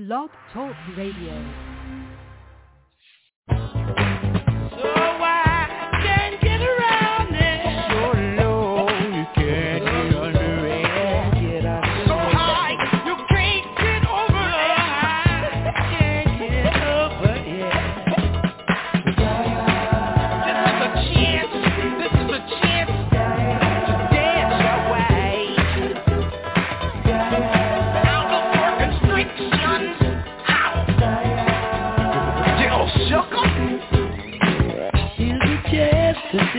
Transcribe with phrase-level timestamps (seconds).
[0.00, 1.69] Blog Talk Radio.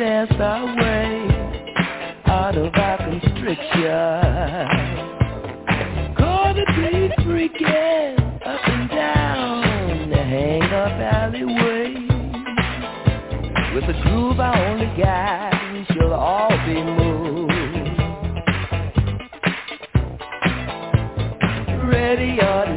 [0.01, 1.27] dance our way
[2.25, 3.85] out of our constriction.
[6.17, 11.93] Gonna be freaking up and down the hang-up alleyway.
[13.75, 17.51] With a groove I only got, we shall all be moved.
[21.93, 22.70] Ready or not.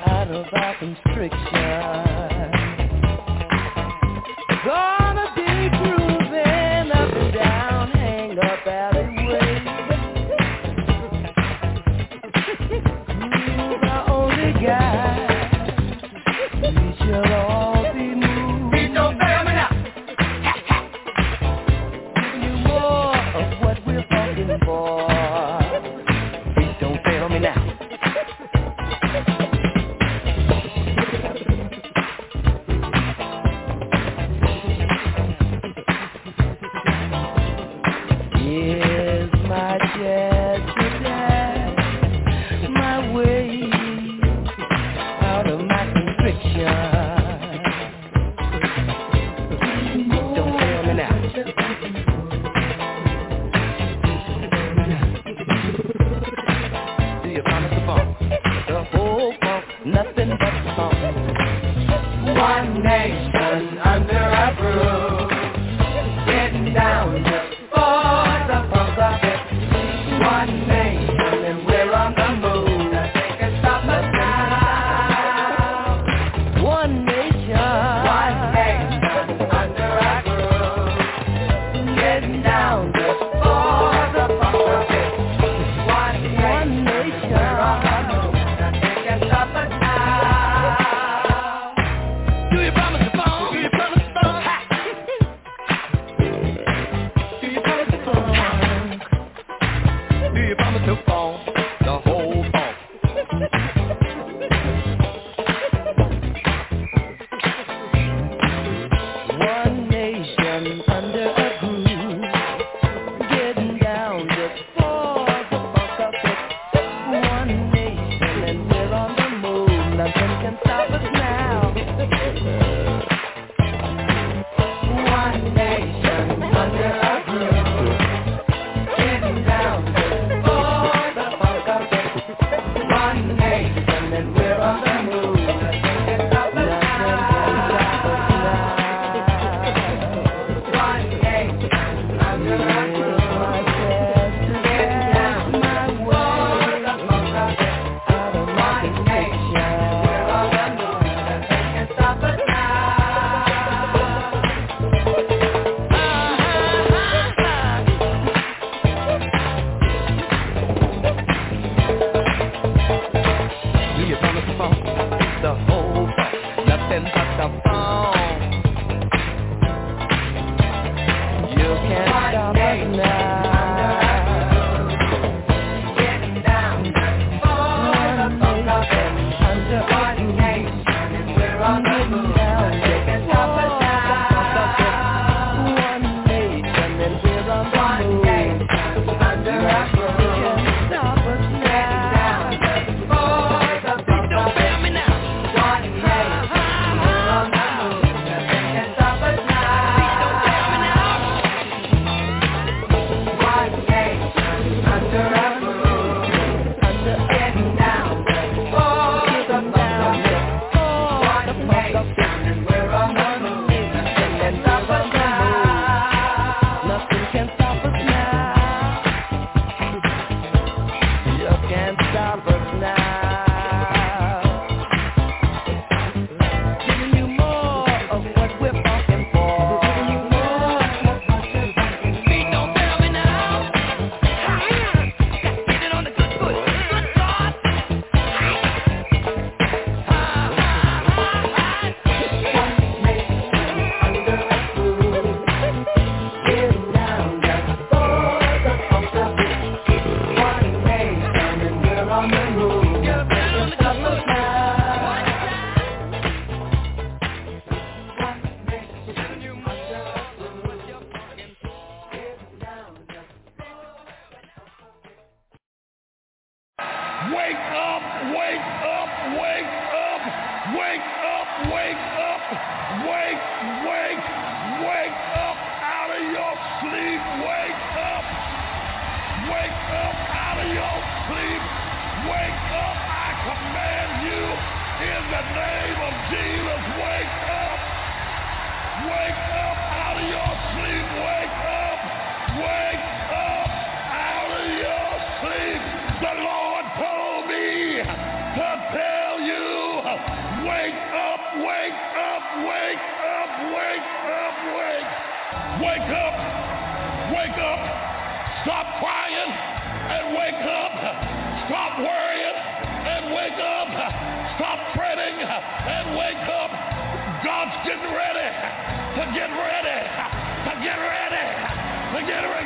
[0.07, 2.06] out of our constriction.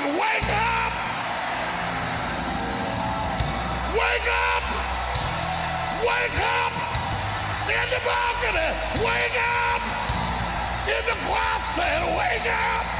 [0.01, 0.93] saying, Wake up!
[3.93, 4.65] Wake up!
[6.03, 6.73] Wake up!
[7.69, 9.83] In the balcony, wake up!
[10.89, 12.17] In the closet.
[12.17, 13.00] Wake up!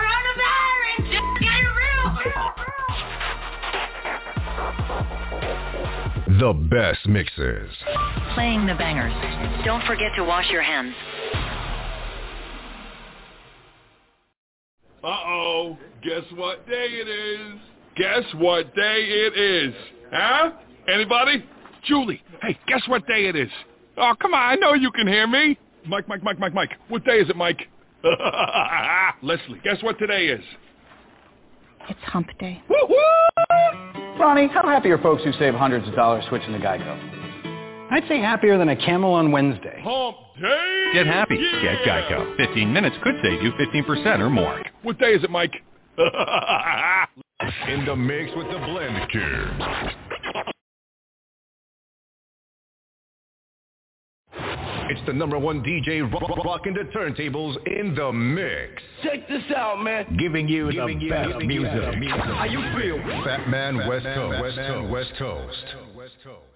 [6.41, 7.69] The best mixes.
[8.33, 9.13] Playing the bangers.
[9.63, 10.95] Don't forget to wash your hands.
[15.03, 15.77] Uh-oh.
[16.01, 17.59] Guess what day it is?
[17.95, 19.75] Guess what day it is?
[20.11, 20.53] Huh?
[20.91, 21.45] Anybody?
[21.85, 23.49] Julie, hey, guess what day it is?
[23.97, 25.59] Oh, come on, I know you can hear me.
[25.85, 26.71] Mike, Mike, Mike, Mike, Mike.
[26.87, 27.67] What day is it, Mike?
[29.21, 30.43] Leslie, guess what today is?
[31.87, 32.63] It's hump day.
[34.21, 37.89] Ronnie, how happy are folks who save hundreds of dollars switching to Geico?
[37.89, 39.81] I'd say happier than a camel on Wednesday.
[39.83, 40.91] Hump day!
[40.93, 41.37] Get happy.
[41.37, 42.37] Get Geico.
[42.37, 44.61] 15 minutes could save you 15% or more.
[44.83, 45.55] What day is it, Mike?
[47.67, 50.10] In the mix with the Blend Kids.
[54.91, 58.81] It's the number one DJ rock- rocking the turntables in the mix.
[59.03, 60.17] Check this out, man.
[60.19, 61.97] Giving you Giving the you best the music.
[61.97, 62.19] music.
[62.19, 62.97] How you feel?
[63.23, 64.41] Fat Man West Man Coast.
[64.41, 64.89] West Coast.
[64.91, 65.65] West Coast.
[65.95, 66.50] West Coast.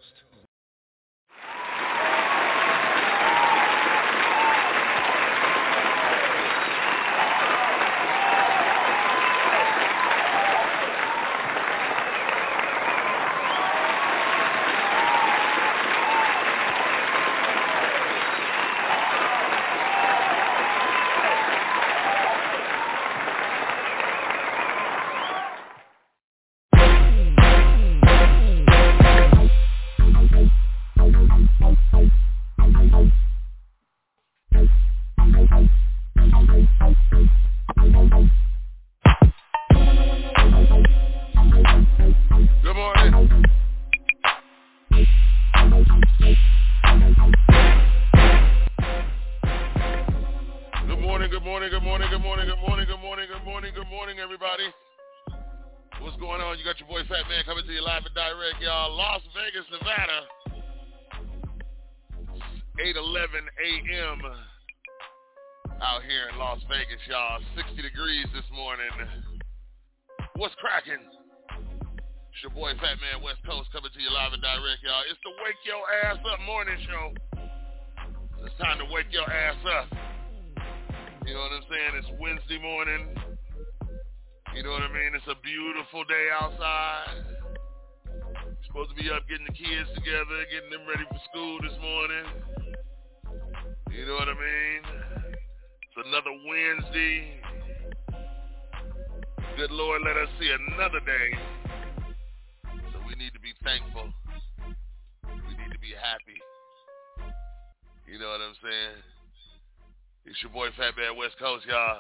[111.67, 111.97] Y'all.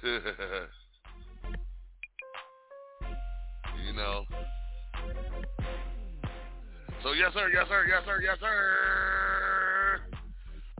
[3.84, 4.24] you know.
[7.02, 10.00] So yes sir, yes sir, yes sir, yes sir.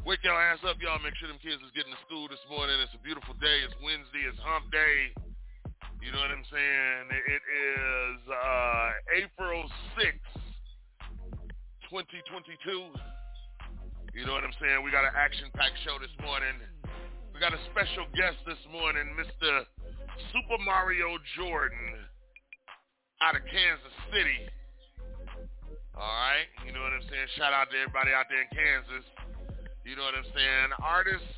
[0.06, 1.02] Wake your ass up, y'all.
[1.02, 2.78] Make sure them kids is getting to school this morning.
[2.78, 3.66] It's a beautiful day.
[3.66, 4.22] It's Wednesday.
[4.30, 5.10] It's hump day.
[5.98, 7.10] You know what I'm saying?
[7.10, 9.66] It is uh, April
[9.98, 10.38] 6th,
[11.90, 13.09] 2022.
[14.10, 14.82] You know what I'm saying?
[14.82, 16.58] We got an action-packed show this morning.
[17.30, 19.62] We got a special guest this morning, Mr.
[20.34, 21.94] Super Mario Jordan
[23.22, 24.50] out of Kansas City.
[25.94, 26.50] All right?
[26.66, 27.28] You know what I'm saying?
[27.38, 29.06] Shout out to everybody out there in Kansas.
[29.86, 30.68] You know what I'm saying?
[30.82, 31.30] Artist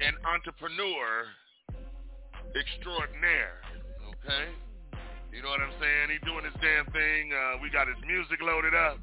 [0.00, 1.28] and entrepreneur
[2.56, 3.60] extraordinaire.
[4.16, 4.48] Okay?
[5.28, 6.16] You know what I'm saying?
[6.16, 7.36] He doing his damn thing.
[7.36, 8.96] Uh, we got his music loaded up.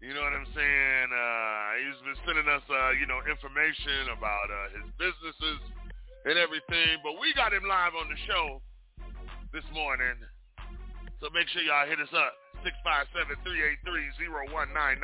[0.00, 1.08] You know what I'm saying?
[1.08, 5.56] Uh, he's been sending us, uh, you know, information about uh, his businesses
[6.28, 7.00] and everything.
[7.00, 8.60] But we got him live on the show
[9.56, 10.20] this morning.
[11.24, 12.36] So make sure y'all hit us up.
[14.20, 15.00] 657-383-0199.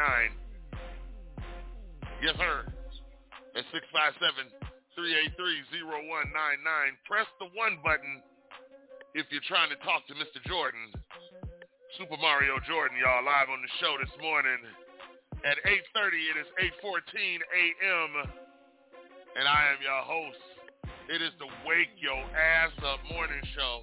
[2.20, 2.68] Yes, sir.
[3.56, 3.64] That's
[4.92, 7.00] 657-383-0199.
[7.08, 8.20] Press the one button
[9.16, 10.36] if you're trying to talk to Mr.
[10.44, 10.92] Jordan.
[11.96, 14.60] Super Mario Jordan, y'all, live on the show this morning
[15.44, 16.14] at 8.30.
[16.30, 16.48] It is
[16.82, 18.10] 8.14 a.m.
[19.34, 20.38] And I am your host.
[21.10, 23.82] It is the Wake Your Ass Up morning show.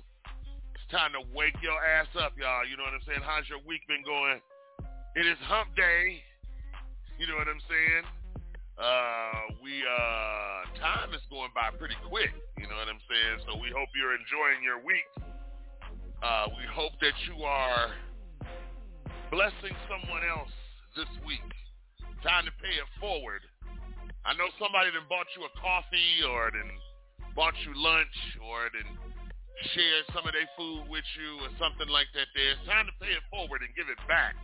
[0.72, 2.63] It's time to wake your ass up, y'all.
[2.63, 3.20] You know what I'm saying?
[3.25, 4.39] How's your week been going?
[5.20, 6.24] It is hump day.
[7.20, 8.06] You know what I'm saying?
[8.80, 12.32] Uh, we, uh, time is going by pretty quick.
[12.56, 13.44] You know what I'm saying?
[13.44, 15.10] So we hope you're enjoying your week.
[16.24, 17.92] Uh, we hope that you are
[19.28, 20.56] blessing someone else
[20.96, 21.43] this week.
[22.24, 23.41] Time to pay it forward.
[24.27, 26.67] I know somebody that bought you a coffee or then
[27.36, 28.88] bought you lunch or then
[29.72, 32.55] share some of their food with you or something like that there.
[32.55, 34.36] It's time to pay it forward and give it back.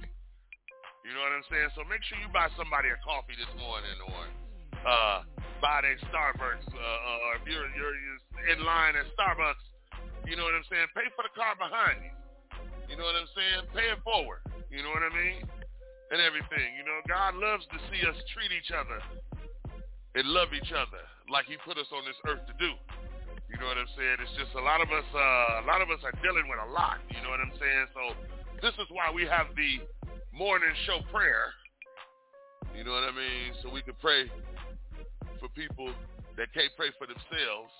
[1.03, 1.69] You know what I'm saying?
[1.77, 4.21] So make sure you buy somebody a coffee this morning or
[4.87, 5.17] uh,
[5.61, 6.65] buy their Starbucks.
[6.71, 8.21] Uh, uh, or if you're, you're, you're
[8.55, 9.65] in line at Starbucks,
[10.25, 10.89] you know what I'm saying?
[10.97, 12.13] Pay for the car behind you.
[12.89, 13.69] You know what I'm saying?
[13.75, 14.41] Pay it forward.
[14.73, 15.45] You know what I mean?
[16.13, 16.77] And everything.
[16.77, 19.01] You know, God loves to see us treat each other
[20.13, 22.71] and love each other like he put us on this earth to do.
[23.49, 24.17] You know what I'm saying?
[24.21, 26.69] It's just a lot of us, uh, a lot of us are dealing with a
[26.71, 27.01] lot.
[27.09, 27.85] You know what I'm saying?
[27.93, 28.03] So
[28.61, 29.81] this is why we have the
[30.33, 31.53] morning show prayer.
[32.77, 33.55] You know what I mean?
[33.63, 34.29] So we can pray
[35.39, 35.89] for people
[36.37, 37.71] that can't pray for themselves.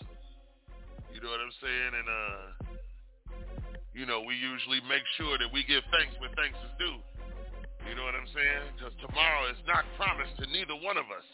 [1.14, 1.92] You know what I'm saying?
[1.94, 2.44] And uh,
[3.96, 7.00] you know, we usually make sure that we give thanks when thanks is due.
[7.86, 8.66] You know what I'm saying?
[8.74, 11.28] Because tomorrow is not promised to neither one of us.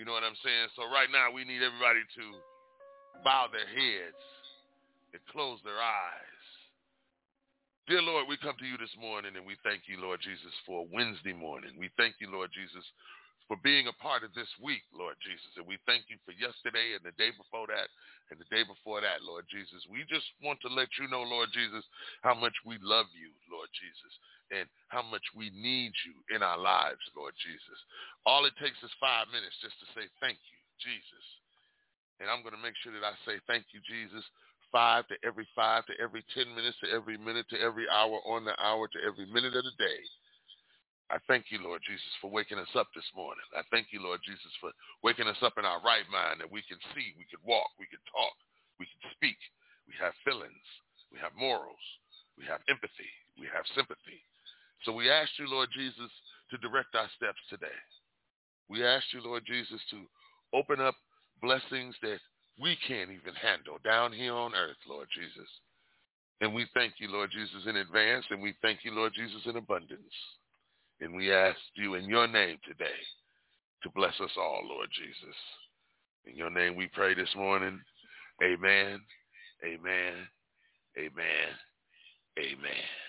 [0.00, 0.72] You know what I'm saying?
[0.76, 2.24] So right now we need everybody to
[3.20, 4.20] bow their heads
[5.12, 6.44] and close their eyes.
[7.84, 10.88] Dear Lord, we come to you this morning and we thank you, Lord Jesus, for
[10.88, 11.76] Wednesday morning.
[11.76, 12.82] We thank you, Lord Jesus,
[13.44, 15.52] for being a part of this week, Lord Jesus.
[15.60, 17.92] And we thank you for yesterday and the day before that
[18.32, 19.86] and the day before that, Lord Jesus.
[19.86, 21.86] We just want to let you know, Lord Jesus,
[22.26, 24.12] how much we love you, Lord Jesus,
[24.50, 27.78] and how much we need you in our lives, Lord Jesus.
[28.24, 31.26] All it takes is five minutes just to say thank you, Jesus.
[32.18, 34.24] And I'm going to make sure that I say thank you, Jesus,
[34.72, 38.46] five to every five to every 10 minutes to every minute to every hour on
[38.46, 40.00] the hour to every minute of the day.
[41.06, 43.46] I thank you, Lord Jesus, for waking us up this morning.
[43.54, 44.74] I thank you, Lord Jesus, for
[45.06, 47.86] waking us up in our right mind that we can see, we can walk, we
[47.86, 48.34] can talk,
[48.82, 49.38] we can speak.
[49.86, 50.66] We have feelings.
[51.14, 51.80] We have morals.
[52.34, 53.10] We have empathy.
[53.38, 54.20] We have sympathy.
[54.84, 56.10] So we ask you, Lord Jesus,
[56.50, 57.78] to direct our steps today.
[58.68, 60.02] We ask you, Lord Jesus, to
[60.56, 60.94] open up
[61.42, 62.18] blessings that
[62.60, 65.48] we can't even handle down here on earth, Lord Jesus.
[66.40, 69.56] And we thank you, Lord Jesus, in advance, and we thank you, Lord Jesus, in
[69.56, 70.02] abundance.
[71.00, 72.98] And we ask you in your name today
[73.82, 75.36] to bless us all, Lord Jesus.
[76.26, 77.80] In your name we pray this morning.
[78.42, 79.00] Amen,
[79.64, 80.14] amen,
[80.98, 81.48] amen,
[82.38, 83.05] amen.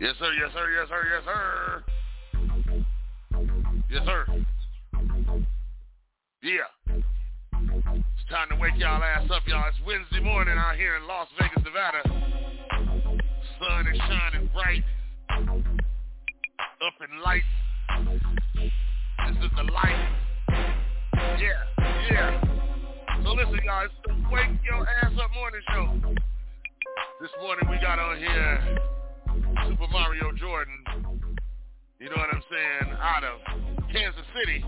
[0.00, 1.84] Yes, sir, yes, sir, yes, sir, yes, sir.
[3.88, 4.26] Yes, sir.
[6.42, 6.66] Yeah.
[6.90, 9.68] It's time to wake y'all ass up, y'all.
[9.68, 12.02] It's Wednesday morning out here in Las Vegas, Nevada.
[13.60, 14.82] Sun is shining bright,
[15.30, 17.46] up in light.
[19.28, 20.08] This is the light.
[21.38, 21.62] Yeah,
[22.10, 22.42] yeah.
[23.22, 25.86] So listen, y'all, it's the Wake Your Ass Up morning show.
[27.20, 28.78] This morning we got on here
[29.66, 30.78] Super Mario Jordan.
[31.98, 32.96] You know what I'm saying?
[33.00, 33.40] Out of
[33.90, 34.62] Kansas City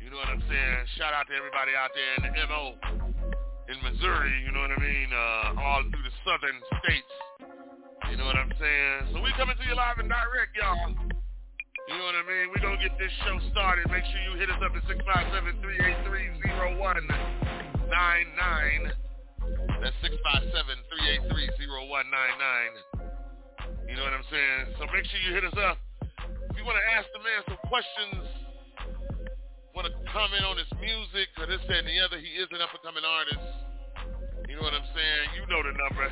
[0.00, 0.86] You know what I'm saying?
[0.98, 2.76] Shout out to everybody out there in the MO
[3.72, 5.08] in Missouri, you know what I mean?
[5.08, 7.14] Uh, all through the southern states.
[8.10, 9.14] You know what I'm saying?
[9.14, 10.90] So we coming to you live and direct, y'all.
[11.88, 12.50] You know what I mean?
[12.52, 13.90] We're going to get this show started.
[13.90, 14.84] Make sure you hit us up at
[16.76, 18.92] 657-383-0199.
[19.80, 23.01] That's 657-383-0199.
[23.92, 24.72] You know what I'm saying?
[24.80, 25.76] So make sure you hit us up.
[26.00, 28.24] If you want to ask the man some questions
[29.76, 32.64] want to comment on his music or this, that, and the other, he is an
[32.64, 33.44] up-and-coming artist.
[34.48, 35.36] You know what I'm saying?
[35.36, 36.08] You know the number,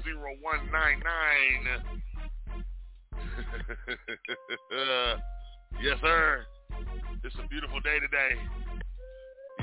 [5.84, 6.48] yes, sir.
[7.20, 8.32] It's a beautiful day today.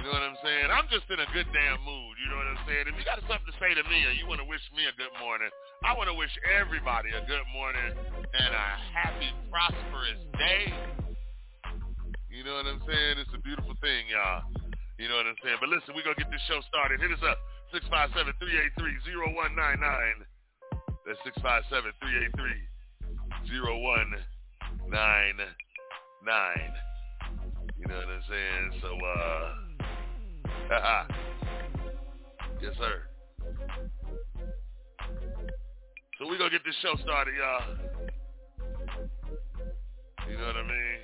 [0.06, 0.70] You know what I'm saying?
[0.70, 2.14] I'm just in a good damn mood.
[2.22, 2.86] You know what I'm saying?
[2.86, 4.94] If you got something to say to me or you want to wish me a
[4.94, 5.50] good morning,
[5.82, 10.70] I want to wish everybody a good morning and a happy, prosperous day.
[12.30, 13.18] You know what I'm saying?
[13.18, 14.46] It's a beautiful thing, y'all.
[15.02, 15.58] You know what I'm saying?
[15.58, 17.02] But listen, we're going to get this show started.
[17.02, 17.42] Hit us up,
[17.74, 20.22] 657-383-0199.
[21.02, 21.18] That's
[23.50, 24.22] 657-383-0199.
[27.74, 28.86] You know what I'm saying?
[28.86, 29.65] So, uh,
[32.62, 33.04] yes, sir.
[36.18, 37.76] So we're going to get this show started, y'all.
[40.28, 41.00] You know what I mean?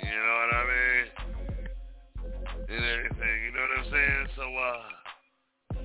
[0.00, 1.04] You know what I mean?
[2.70, 3.36] And everything.
[3.44, 4.26] You know what I'm saying?
[4.36, 4.82] So, uh,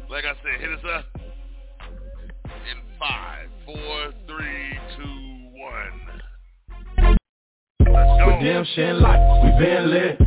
[0.10, 1.06] like I said, hit us up
[2.72, 6.00] in five, four, three, two, one.
[7.80, 8.28] Let's go.
[8.28, 10.18] Redemption life, we been lit.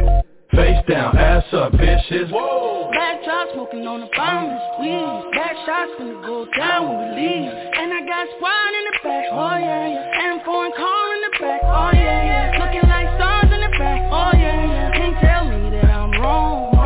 [0.52, 2.30] Face down, ass up, bitches.
[2.30, 2.81] Whoa.
[2.92, 5.32] Backdrop smoking on the bombless weed.
[5.32, 7.48] Back shots finna go down when we leave.
[7.48, 10.20] And I got squad in the back, oh yeah, yeah.
[10.28, 12.60] And foreign car in the back, oh yeah, yeah.
[12.60, 14.92] Looking like stars in the back, oh yeah, yeah.
[14.92, 16.76] Can't tell me that I'm wrong.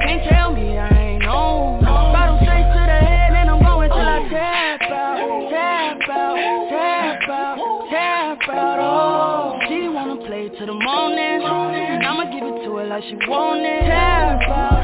[0.00, 1.84] Can't tell me I ain't on.
[1.84, 4.00] Bottle straight to the head and I'm going till.
[4.00, 5.20] I tap out,
[5.52, 6.40] tap out,
[6.72, 7.56] tap out,
[7.92, 8.78] tap out.
[8.80, 13.20] Oh, she wanna play till the morning, and I'ma give it to her like she
[13.28, 13.84] want it.
[13.84, 14.79] Tap out.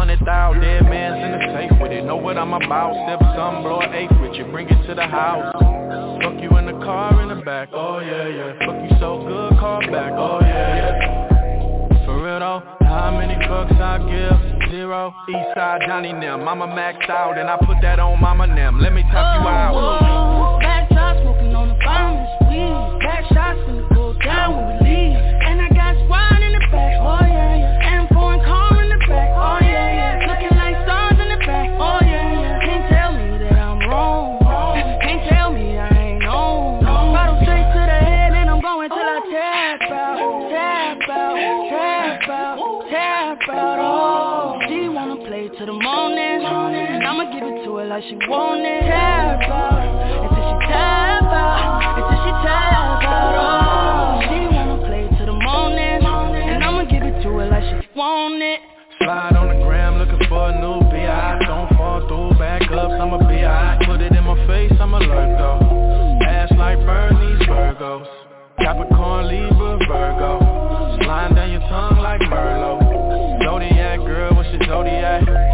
[0.00, 2.04] Hundred thousand, dead man's in the safe with it.
[2.04, 5.79] Know what I'm about, step some, blow eighth with you Bring it to the house
[6.22, 8.52] Fuck you in the car in the back, oh yeah, yeah.
[8.66, 12.04] Fuck you so good, call back, oh yeah, yeah.
[12.04, 14.70] For real though, how many fucks I give?
[14.70, 18.92] Zero, Eastside Johnny Nem Mama maxed out and I put that on Mama Nem Let
[18.92, 19.74] me top you out.
[19.74, 24.79] Oh, Back top smoking on the finest weed Back shots finna go down when we
[48.00, 51.28] like she want it out Until she out
[52.00, 56.00] Until she out, oh She wanna play to the morning
[56.48, 58.60] And I'ma give it to her like she want it.
[58.98, 61.44] Slide on the gram looking for a new B.I.
[61.46, 63.84] Don't fall through backups, I'm a B.I.
[63.86, 65.60] Put it in my face, I'm alert though
[66.24, 68.06] Ass like Bernie's Virgos.
[68.58, 70.96] Capricorn, Libra, Virgo.
[71.02, 73.44] Sliding down your tongue like Merlot.
[73.44, 75.49] Zodiac girl, what's your zodiac?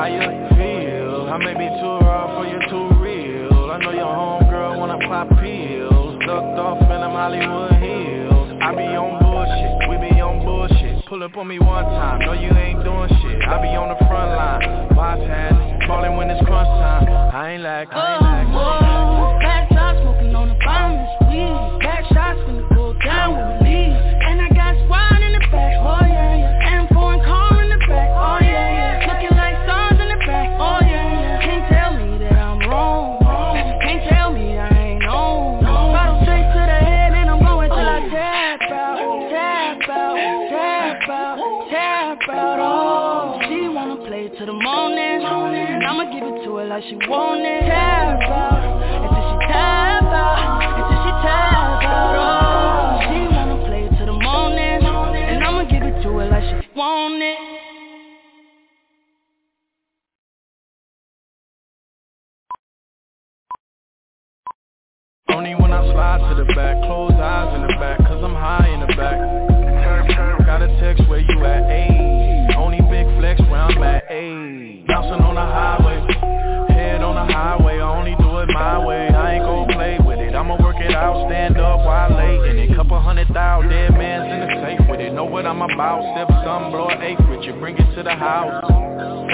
[0.00, 0.24] How you
[0.56, 1.28] feel?
[1.28, 3.70] I may be too raw for you too real.
[3.70, 6.16] I know your homegirl wanna pop pills.
[6.24, 8.48] Ducked off in them Hollywood hills.
[8.62, 11.04] I be on bullshit, we be on bullshit.
[11.04, 13.44] Pull up on me one time, no you ain't doing shit.
[13.46, 17.04] I be on the front line, boss hand Ballin' when it's crunch time.
[17.34, 18.89] I ain't like, I ain't like oh,
[46.70, 48.62] like she want it Tap out
[49.02, 50.38] Until she tap out
[50.78, 54.78] Until she tap out, oh She wanna play to the morning.
[54.78, 57.38] And I'ma give it to her like she want it.
[65.34, 68.70] Only when I slide to the back, close eyes in the back, cause I'm high
[68.72, 69.18] in the back.
[70.46, 72.56] Got a text where you at, ayy.
[72.56, 74.86] Only big flex where I'm at, ayy.
[74.86, 76.09] Bouncing on the highway,
[83.10, 85.12] hundred thousand, dead man's in the safe with it.
[85.12, 88.14] Know what I'm about, step some, blow an eighth with you, bring it to the
[88.14, 88.62] house.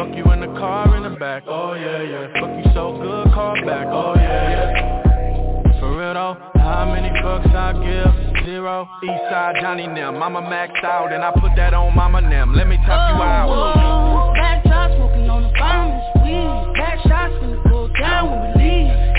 [0.01, 2.33] Fuck you in the car in the back, oh yeah, yeah.
[2.41, 5.79] Fuck you so good, call back, oh yeah, yeah.
[5.79, 8.47] For real though, how many fucks I give?
[8.47, 12.69] Zero, Eastside Johnny Nem Mama maxed out and I put that on Mama Nem Let
[12.69, 17.69] me top you out oh, Back top smoking on the finest weed Back shots finna
[17.69, 19.17] go down when we leave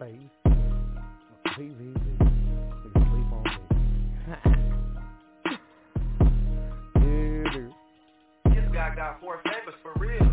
[0.00, 1.92] TV.
[2.16, 3.58] Nigga sleep on me.
[8.54, 10.29] This guy got four flavors for real.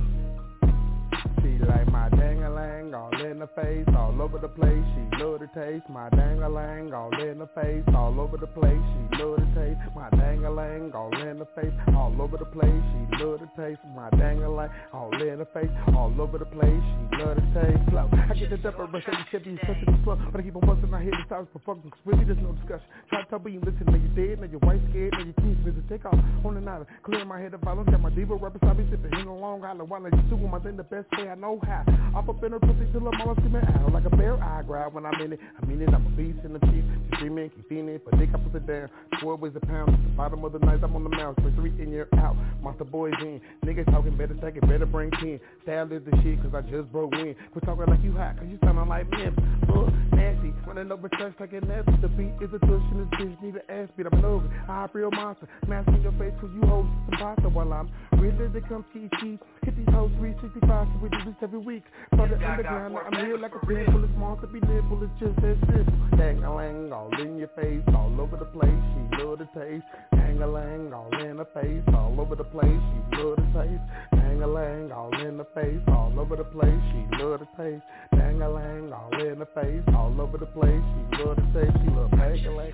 [2.88, 4.84] She like my dang-a-lang all in the face, all over the place.
[4.96, 5.90] She love the taste.
[5.90, 8.84] My dang-a-lang all in the face, all over the place.
[8.94, 9.80] She love the taste.
[9.96, 12.70] My dang-a-lang all in the face, all over the place.
[12.70, 13.80] She love the taste.
[13.96, 16.84] My dang-a-lang all in the face, all over the place.
[17.12, 17.82] She love the taste.
[17.90, 18.10] Slow.
[18.14, 20.18] I get the of rush every shit, these touching the slow.
[20.32, 21.92] But I keep on busting, I hear the stars for fucking.
[22.06, 22.88] Really there's no discussion.
[23.10, 25.38] Try to tell me you listen, now you dead, now your wife scared, now your
[25.40, 26.86] kids to take off on the night.
[27.04, 29.64] Clear my head of violence, got my diva rappers, I be sipping in a long
[29.64, 31.84] island while I just doing my thing the best way I know how.
[32.16, 34.42] Up up in her pussy till I'm I screaming out like a bear.
[34.42, 35.40] I grab when I'm in it.
[35.62, 36.84] I mean it, I'm a beast in the chief.
[37.14, 38.90] Screaming, keep feeling it, but Nick, I put it down.
[39.22, 39.94] Four ways a pound.
[39.94, 41.36] The bottom of the night, I'm on the mouse.
[41.42, 42.36] For three in, you're out.
[42.62, 43.42] Monster boys in.
[43.66, 45.40] Niggas talking, better take it, better bring 10.
[45.64, 47.36] Style is the shit, cause I just broke in.
[47.52, 49.28] Quit talking like you hot, cause you sounding like me.
[49.68, 50.54] Uh, nasty.
[50.66, 51.98] Running over tracks like a nasty.
[52.02, 54.06] The beat is a tush and this bitch need an ass beat.
[54.06, 54.48] I'm an over.
[54.70, 55.48] I real monster.
[55.66, 59.10] Smashing your face cause you hold some pasta while I'm real as it comes ski
[59.18, 59.40] ski.
[59.64, 61.84] Hit these hoes 365 so we do this every week.
[62.12, 62.28] For
[62.68, 65.04] underground, I'm here like a full of small to be nimble.
[65.04, 66.18] It's just that simple.
[66.18, 68.70] Dang-a-lang all in your face, all over the place.
[68.70, 69.86] She love the taste.
[70.12, 72.66] Dang-a-lang all in her face, all over the place.
[72.68, 73.84] She love the taste.
[74.14, 76.82] Dang-a-lang all in the face, all over the place.
[76.92, 77.84] She love the taste.
[78.16, 80.84] Dang-a-lang all in the face, all over the place.
[81.14, 81.78] She love the taste.
[81.84, 82.74] She love dang-a-lang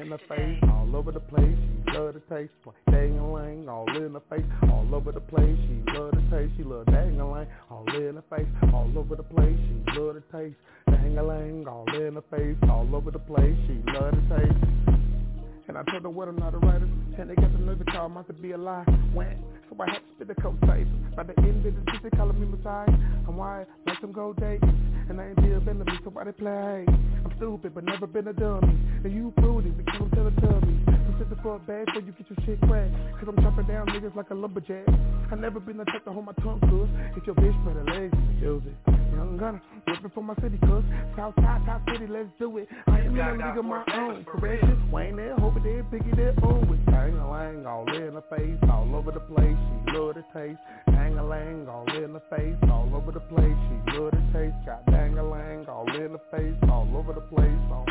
[0.00, 1.56] in the face, all over the place.
[1.58, 2.52] She love the taste.
[2.90, 5.58] Dang-a-lang all in the face, all over the place.
[5.66, 6.52] She love the taste.
[6.56, 9.31] She love dang-a-lang all in the face, all over the place.
[9.36, 10.56] She love the taste.
[10.90, 13.56] Dang-a-lang all in the face, all over the place.
[13.66, 14.82] She love the taste.
[15.68, 17.84] And I told her what I'm not a writer And they got the nerve to
[17.84, 19.38] call my to be a lie When?
[19.70, 22.10] So I had to spit the coat tape By the end of the day they
[22.10, 22.88] calling me Messiah.
[23.26, 24.64] I'm wired like some gold dates
[25.08, 26.84] And I ain't Bill Bellamy so why they play?
[26.88, 28.76] I'm stupid but never been a dummy.
[29.04, 32.12] And you proved it because I'm telling me So sit the fuck bad before you
[32.18, 34.88] get your shit cracked Cause I'm chopping down niggas like a lumberjack.
[35.30, 36.88] I never been the type to hold my tongue cuz.
[37.16, 38.74] If your bitch better legs, use it
[39.14, 40.82] Young gunner, whipping for my city cuz.
[41.14, 42.66] Southside, top city, let's do it.
[42.88, 44.24] I ain't in a league of my own.
[44.24, 48.24] Correction, Wayne there, hope it there, Biggie oh, there, boom With tang-a-lang all in the
[48.26, 49.56] face, all over the place
[49.86, 50.58] She love the taste,
[50.90, 54.56] tang-a-lang all in the face All over the place, she love the taste.
[54.66, 57.86] Got dang-a-lang all in the face, all over the place all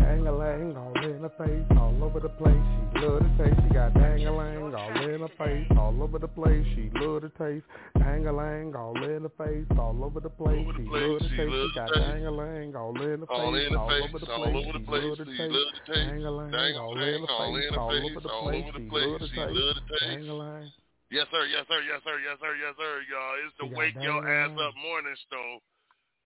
[0.00, 2.64] Dang-a-lang all in her face, all over the place.
[2.92, 3.60] She love the taste.
[3.62, 6.66] She got dang-a-lang all in her face, all over the place.
[6.74, 7.64] She love the taste.
[7.98, 10.66] Dang-a-lang all in her face, all over the place.
[10.76, 11.38] She love the taste.
[11.38, 14.66] She got dang-a-lang all in her face, all over the place.
[14.72, 15.54] She love the taste.
[15.92, 18.64] Dang-a-lang all in her face, all over the place.
[18.74, 19.88] She love the taste.
[20.00, 20.72] Dang-a-lang.
[21.10, 21.44] Yes, sir.
[21.46, 21.82] Yes, sir.
[21.82, 22.18] Yes, sir.
[22.22, 22.54] Yes, sir.
[22.54, 23.02] Yes, sir.
[23.10, 25.58] Y'all, it's the Wake Your Ass Up Morning Show.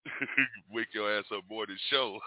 [0.73, 2.15] Wake Your Ass Up Morning Show.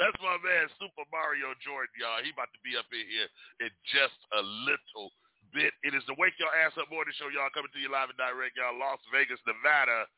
[0.00, 2.24] That's my man, Super Mario Jordan, y'all.
[2.24, 3.28] He about to be up in here
[3.60, 5.12] in just a little
[5.52, 5.76] bit.
[5.84, 8.16] It is the Wake Your Ass Up Morning Show, y'all, coming to you live and
[8.16, 10.08] direct, y'all, Las Vegas, Nevada.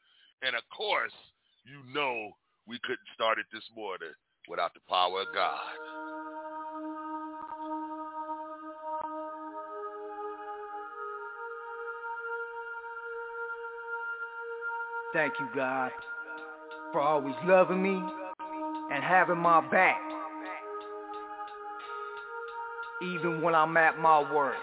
[0.42, 1.14] And, of course,
[1.66, 2.34] you know
[2.66, 4.14] we couldn't start it this morning
[4.46, 5.66] without the power of God.
[15.12, 15.90] Thank you, God,
[16.90, 18.02] for always loving me
[18.90, 20.00] and having my back.
[23.02, 24.58] Even when I'm at my worst.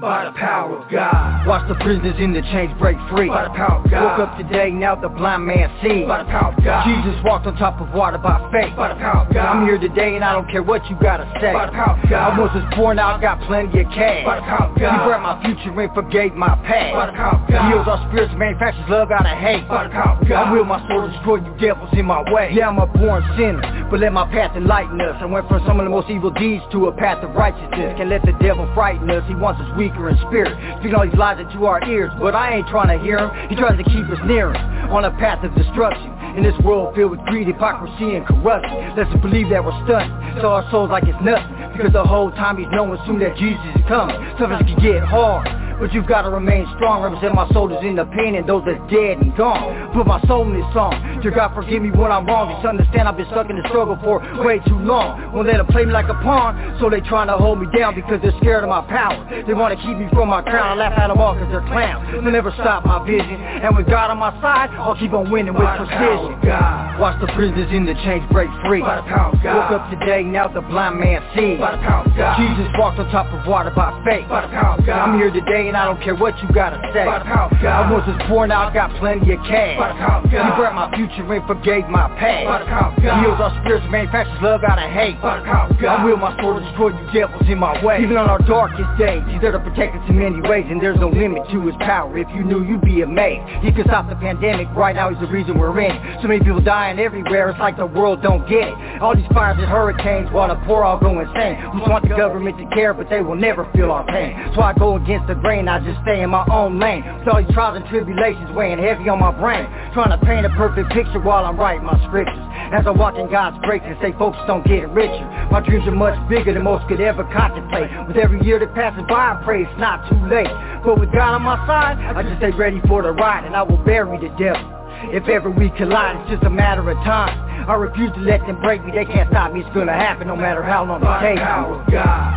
[0.00, 1.46] By the power of God.
[1.46, 3.28] Watch the prisoners in the chains break free.
[3.28, 4.18] By the power of God.
[4.18, 6.02] Woke up today, now the blind man sees.
[6.10, 6.82] By the power of God.
[6.82, 8.74] Jesus walked on top of water by faith.
[8.74, 9.46] By the power of God.
[9.46, 11.54] I'm here today and I don't care what you gotta say.
[11.54, 12.26] By the power of God.
[12.26, 14.26] I was was born, now I got plenty of cash.
[14.26, 14.90] By the power of God.
[14.90, 16.90] He brought my future and forgave my past.
[16.90, 17.62] By the power of God.
[17.70, 19.62] Heals our spirits, manufactures love out of hate.
[19.70, 20.42] By the power of God.
[20.42, 22.50] I will my soul destroy you devils in my way.
[22.50, 25.22] Yeah, I'm a born sinner, but let my path enlighten us.
[25.22, 27.94] I went from some of the most evil deeds to a path of righteousness.
[27.94, 29.22] Can't let the devil frighten us.
[29.30, 30.56] He wants us weaker in spirit.
[30.80, 33.30] Speaking all these lies into our ears, but I ain't trying to hear him.
[33.48, 34.56] He tries to keep us near him
[34.88, 36.08] on a path of destruction.
[36.36, 40.10] In this world filled with greed, hypocrisy, and corruption, let's believe that we're stunned.
[40.40, 43.60] Sell our souls like it's nothing, because the whole time he's knowing soon that Jesus
[43.76, 44.16] is coming.
[44.40, 45.46] Something can get hard.
[45.84, 49.20] But you've gotta remain strong, represent my soldiers in the pain and those that's dead
[49.20, 49.92] and gone.
[49.92, 50.96] Put my soul in this song.
[51.20, 52.48] Dear God, forgive me when I'm wrong.
[52.56, 55.20] Just understand I've been stuck in the struggle for way too long.
[55.36, 57.92] Won't let them play me like a pawn, so they trying to hold me down
[57.94, 59.20] because they're scared of my power.
[59.44, 60.72] They wanna keep me from my crown.
[60.72, 62.08] I laugh at them all cause they're clowns.
[62.16, 63.36] They'll never stop my vision.
[63.36, 66.40] And with God on my side, I'll keep on winning with precision.
[66.48, 66.96] God.
[66.96, 68.80] Watch the prisoners in the chains break free.
[68.80, 69.68] By the power of God.
[69.68, 71.60] Woke up today, now the blind man sees.
[71.60, 72.40] By the power of God.
[72.40, 74.24] Jesus walked on top of water by faith.
[74.32, 74.96] By the power of God.
[74.96, 77.02] I'm here today and I don't care what you gotta say.
[77.02, 77.74] By the power of God.
[77.74, 79.74] I was born, now I got plenty of cash.
[79.74, 80.46] By the power of God.
[80.46, 82.46] He brought my future and forgave my past.
[82.46, 83.18] By the power of God.
[83.18, 85.18] Heals our spirits, manufactures love out of hate.
[85.18, 85.98] By the power of God.
[85.98, 87.98] I will my sword destroy you devils in my way.
[88.06, 90.98] Even on our darkest days, he's there to protect us in many ways, and there's
[91.02, 92.06] no limit to his power.
[92.14, 93.42] If you knew, you'd be amazed.
[93.66, 94.70] He could stop the pandemic.
[94.78, 95.90] Right now, he's the reason we're in.
[95.90, 96.22] it.
[96.22, 97.50] So many people dying everywhere.
[97.50, 99.02] It's like the world don't get it.
[99.02, 101.58] All these fires and hurricanes, while the poor all go insane.
[101.74, 104.38] We want the government to care, but they will never feel our pain.
[104.54, 105.53] So I go against the grain.
[105.54, 107.04] Praying I just stay in my own lane.
[107.18, 109.66] With all these trials and tribulations weighing heavy on my brain.
[109.94, 112.38] Trying to paint a perfect picture while I'm writing my scriptures.
[112.74, 115.24] As I walk in God's stay focused on getting richer.
[115.52, 117.86] My dreams are much bigger than most could ever contemplate.
[118.08, 120.50] With every year that passes by I pray it's not too late.
[120.82, 123.62] But with God on my side, I just stay ready for the ride And I
[123.62, 127.54] will bury the devil if ever we collide, it's just a matter of time.
[127.64, 130.36] I refuse to let them break me, they can't stop me, it's gonna happen no
[130.36, 131.40] matter how long it takes.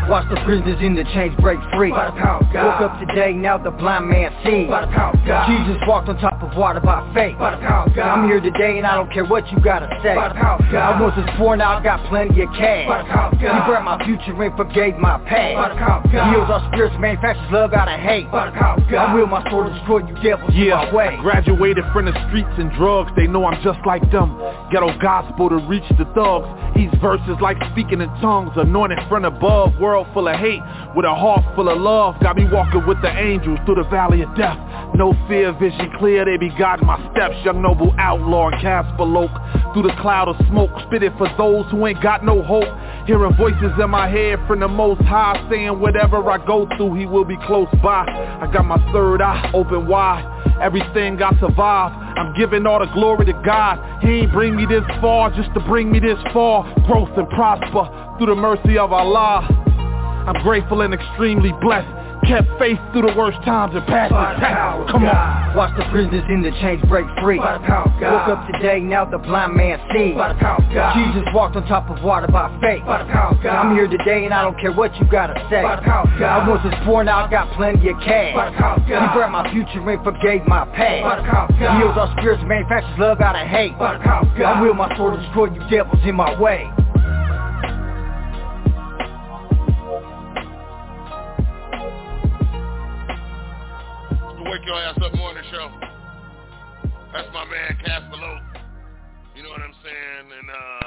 [0.07, 1.91] Watch the prisoners in the chains break free.
[1.91, 2.79] By the power God.
[2.79, 5.51] Woke up today, now the blind man sees By the power God.
[5.51, 7.35] Jesus walked on top of water by faith.
[7.37, 8.07] By the power God.
[8.07, 10.15] I'm here today and I don't care what you gotta say.
[10.15, 10.95] By the power God.
[10.95, 12.87] I was just poor, now I got plenty of cash.
[12.87, 13.51] By the power God.
[13.51, 16.07] He brought my future and forgave my past.
[16.07, 18.31] He heals our spirits, manufactures love out of hate.
[18.31, 19.11] By the power God.
[19.11, 21.19] I will my sword destroy you devils yeah, my way.
[21.19, 24.37] I graduated from the streets and drugs, they know I'm just like them
[24.71, 26.47] Ghetto gospel to reach the thugs.
[26.75, 30.61] These verses like speaking in tongues, anointed from above, world full of hate,
[30.95, 32.19] with a heart full of love.
[32.21, 34.57] Got me walking with the angels through the valley of death.
[34.95, 37.35] No fear, vision clear, they be guiding my steps.
[37.45, 39.31] Young noble outlaw and Casper Loke.
[39.73, 42.67] Through the cloud of smoke, spit it for those who ain't got no hope.
[43.07, 47.05] Hearing voices in my head from the most high, saying whatever I go through, he
[47.05, 48.05] will be close by.
[48.05, 50.33] I got my third eye open wide.
[50.61, 52.06] Everything I survive.
[52.17, 54.03] I'm giving all the glory to God.
[54.03, 56.63] He ain't bring me this far just to bring me this far.
[56.85, 59.47] Growth and prosper through the mercy of Allah.
[60.27, 61.87] I'm grateful and extremely blessed
[62.27, 64.91] kept faith through the worst times and passed the test.
[64.91, 65.36] Come on.
[65.55, 67.39] Watch the prisoners in the chains break free.
[67.39, 70.13] Woke up today, now the blind man sees.
[70.95, 72.83] Jesus walked on top of water by faith.
[72.85, 75.63] I'm here today and I don't care what you gotta say.
[75.63, 78.35] I was just poor, now I got plenty of cash.
[78.85, 81.53] He brought my future and forgave my past.
[81.53, 83.73] He heals our spirits, manufactures love out of hate.
[83.79, 86.69] I will my sword and destroy you devils in my way.
[94.67, 95.71] Your Ass Up Morning Show.
[97.15, 98.51] That's my man Casper Loke.
[99.31, 100.25] You know what I'm saying?
[100.27, 100.83] And uh,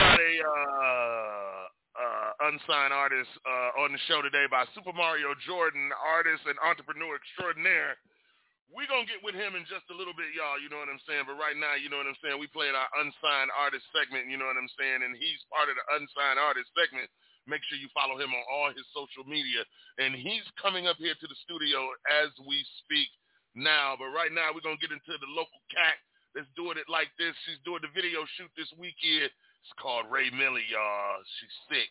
[0.00, 1.60] got a uh,
[2.00, 7.20] uh, unsigned artist uh, on the show today by Super Mario Jordan, artist and entrepreneur
[7.20, 8.00] extraordinaire.
[8.72, 10.56] Going to get with him in just a little bit, y'all.
[10.56, 11.28] You know what I'm saying?
[11.28, 12.40] But right now, you know what I'm saying?
[12.40, 15.04] We played our unsigned artist segment, you know what I'm saying?
[15.04, 17.12] And he's part of the unsigned artist segment.
[17.48, 19.64] Make sure you follow him on all his social media.
[19.98, 23.08] And he's coming up here to the studio as we speak
[23.54, 23.96] now.
[23.96, 25.98] But right now, we're going to get into the local cat
[26.34, 27.34] that's doing it like this.
[27.46, 29.32] She's doing the video shoot this weekend.
[29.32, 31.20] It's called Ray Millie, y'all.
[31.40, 31.90] She's sick.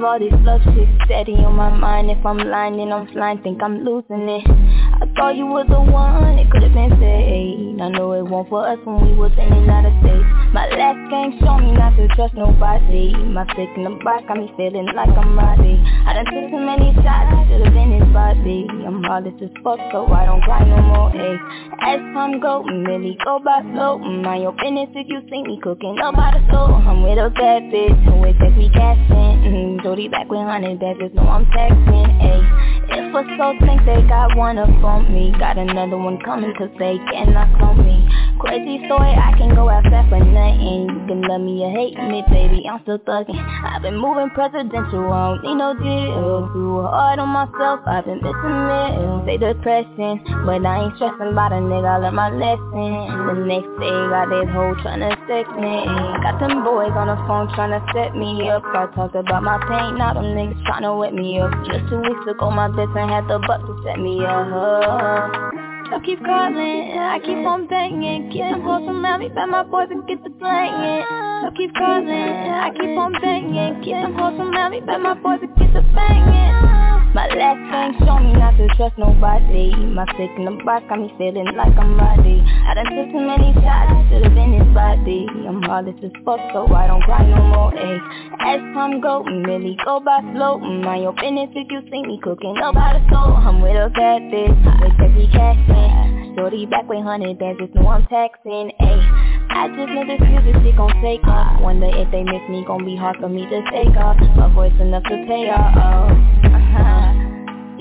[0.00, 2.10] Of all this love shit steady on my mind.
[2.10, 4.48] If I'm lying then I'm flying, think I'm losing it.
[4.48, 8.66] I thought you were the one, it could've been said I know it won't for
[8.66, 12.08] us when we was in the United States My last game showed me not to
[12.18, 13.14] trust nobody.
[13.14, 16.58] My stick in the box got me feeling like I'm Roddy I done took too
[16.58, 18.66] many shots, should've been his body.
[18.82, 21.38] I'm heartless as fuck so I don't cry no more, ayy
[21.86, 23.98] As time go, really go by slow.
[23.98, 26.82] Mind your business if you see me cooking up by the stove.
[26.82, 29.86] I'm with a bad bitch who it takes me casting mm-hmm.
[29.86, 34.36] Jody back with hundred badges, know I'm texting, ayy If a soul think they got
[34.36, 37.96] one up on me Got another one coming cause they cannot clone me.
[38.40, 40.88] Crazy story, I can go outside for nothing.
[40.88, 43.36] You can love me or hate me, baby, I'm still thugging.
[43.36, 46.48] I've been moving presidential, I don't need no deal.
[46.56, 49.28] Too hard on myself, I've been missing it.
[49.28, 53.28] Say depression, but I ain't stressing about a nigga, I learned my lesson.
[53.28, 55.84] The next day, got this hoe tryna sex me.
[56.24, 58.64] Got them boys on the phone tryna set me up.
[58.72, 61.52] I talked about my pain, now them niggas tryna wet me up.
[61.68, 66.96] Just two weeks ago, my best friend had the to set me I keep calling,
[66.96, 68.30] I keep on banging.
[68.30, 72.08] Keep them hoes around me, bet my boys and get the playing I keep calling,
[72.08, 73.82] I keep on banging.
[73.82, 76.69] Keep them hoes around me, bet my boys and get the banging
[77.14, 79.74] my last game showed me not to trust nobody.
[79.74, 83.20] My sick in the box got me feeling like I'm Roddy I done took too
[83.20, 85.26] many shots, should've been his body.
[85.46, 87.98] I'm heartless as fuck so I don't cry no more, ayy.
[88.38, 90.58] As time go, really go by slow.
[90.58, 93.34] Mind your business if you see me cooking up by the stove.
[93.42, 97.74] I'm with a bad bitch, with every cash in Shorty back with hundred bands, just
[97.74, 102.10] know I'm taxing, ayy I just know this music shit gon' take off Wonder if
[102.10, 105.24] they miss me, gon' be hard for me to take off My voice enough to
[105.26, 107.14] pay off uh-huh.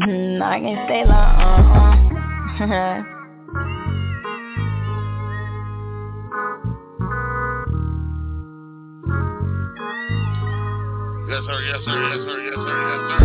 [0.07, 1.21] Mm, I can say la
[2.59, 3.15] uh-huh
[11.29, 13.21] Yes sir, yes sir, yes sir, yes sir, yes sir.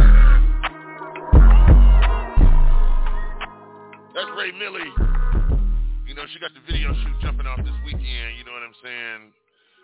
[4.15, 4.93] That's Ray Millie.
[6.15, 8.39] You know, she got the video shoot jumping off this weekend.
[8.39, 9.35] You know what I'm saying?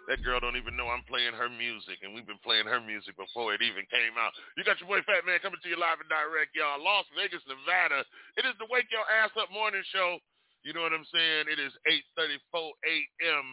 [0.07, 3.19] That girl don't even know I'm playing her music, and we've been playing her music
[3.19, 4.31] before it even came out.
[4.55, 6.79] You got your boy Fat Man coming to you live and direct, y'all.
[6.79, 8.07] Las Vegas, Nevada.
[8.39, 10.23] It is the Wake Your Ass Up Morning Show.
[10.63, 11.51] You know what I'm saying?
[11.51, 11.75] It is
[12.15, 13.51] 8.34 a.m.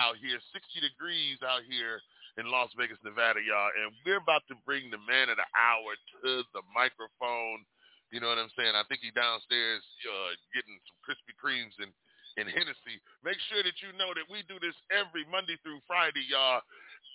[0.00, 2.00] out here, 60 degrees out here
[2.40, 3.68] in Las Vegas, Nevada, y'all.
[3.68, 7.68] And we're about to bring the man of the hour to the microphone.
[8.08, 8.72] You know what I'm saying?
[8.72, 11.92] I think he downstairs uh, getting some Krispy Kremes and
[12.36, 12.98] in Hennessy.
[13.22, 16.62] Make sure that you know that we do this every Monday through Friday, y'all.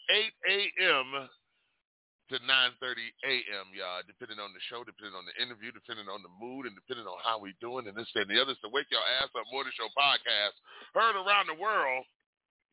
[0.09, 1.07] 8 a.m.
[2.34, 2.97] to 9.30
[3.30, 6.74] a.m., y'all, depending on the show, depending on the interview, depending on the mood, and
[6.74, 8.57] depending on how we doing, and this and the other.
[8.61, 10.57] So Wake Your Ass Up Morning Show podcast,
[10.97, 12.05] heard around the world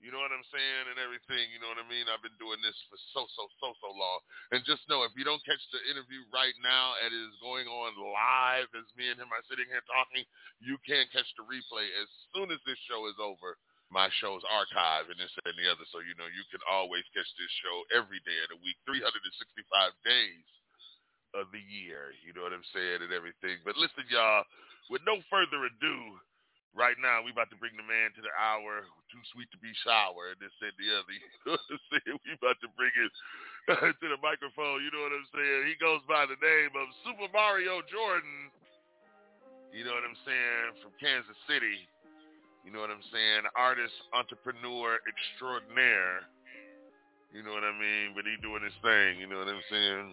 [0.07, 0.84] you know what I'm saying?
[0.94, 1.50] And everything.
[1.50, 2.07] You know what I mean?
[2.07, 4.22] I've been doing this for so, so, so, so long.
[4.54, 7.98] And just know, if you don't catch the interview right now, it is going on
[7.98, 10.22] live as me and him are sitting here talking.
[10.62, 13.59] You can catch the replay as soon as this show is over.
[13.90, 15.82] My show's archived and this and the other.
[15.90, 19.26] So, you know, you can always catch this show every day of the week, 365
[20.07, 20.46] days
[21.34, 22.14] of the year.
[22.22, 23.02] You know what I'm saying?
[23.02, 23.59] And everything.
[23.66, 24.46] But listen, y'all,
[24.86, 25.98] with no further ado,
[26.77, 28.85] Right now, we about to bring the man to the hour.
[29.09, 30.37] Too sweet to be showered.
[30.45, 31.16] This and the other.
[32.20, 33.12] We about to bring it
[33.97, 34.85] to the microphone.
[34.85, 35.72] You know what I'm saying?
[35.72, 38.53] He goes by the name of Super Mario Jordan.
[39.72, 40.85] You know what I'm saying?
[40.85, 41.81] From Kansas City.
[42.68, 43.49] You know what I'm saying?
[43.57, 46.29] Artist, entrepreneur extraordinaire.
[47.33, 48.12] You know what I mean?
[48.12, 49.16] But he doing his thing.
[49.16, 50.07] You know what I'm saying?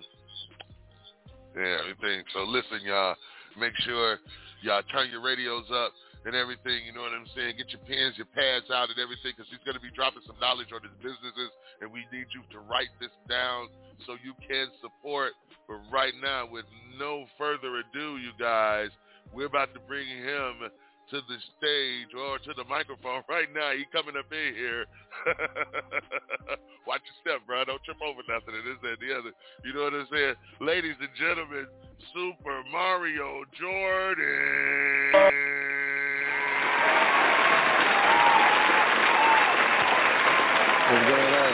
[1.60, 2.24] Yeah, everything.
[2.32, 3.20] So listen, y'all.
[3.60, 4.24] Make sure
[4.64, 5.92] y'all turn your radios up
[6.26, 6.88] and everything.
[6.88, 7.56] You know what I'm saying?
[7.58, 10.40] Get your pens, your pads out and everything because he's going to be dropping some
[10.40, 11.52] knowledge on his businesses,
[11.82, 13.68] and we need you to write this down
[14.08, 15.36] so you can support.
[15.68, 16.66] But right now, with
[17.00, 18.90] no further ado, you guys,
[19.32, 20.70] we're about to bring him
[21.12, 23.72] to the stage or to the microphone right now.
[23.76, 24.86] He coming up in here.
[26.88, 27.64] Watch your step, bro.
[27.66, 29.32] Don't trip over nothing and this and the other.
[29.64, 30.36] You know what I'm saying?
[30.60, 31.68] Ladies and gentlemen,
[32.14, 34.24] Super Mario Jordan.
[40.94, 41.54] What's going on?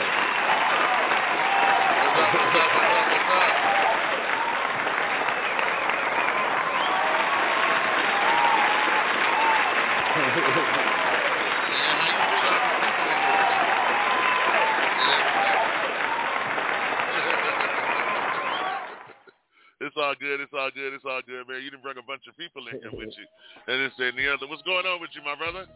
[19.80, 20.40] It's all good.
[20.40, 20.92] It's all good.
[20.92, 21.62] It's all good, man.
[21.62, 23.24] You didn't bring a bunch of people in here with you.
[23.72, 24.46] And this and the other.
[24.46, 25.66] What's going on with you, my brother?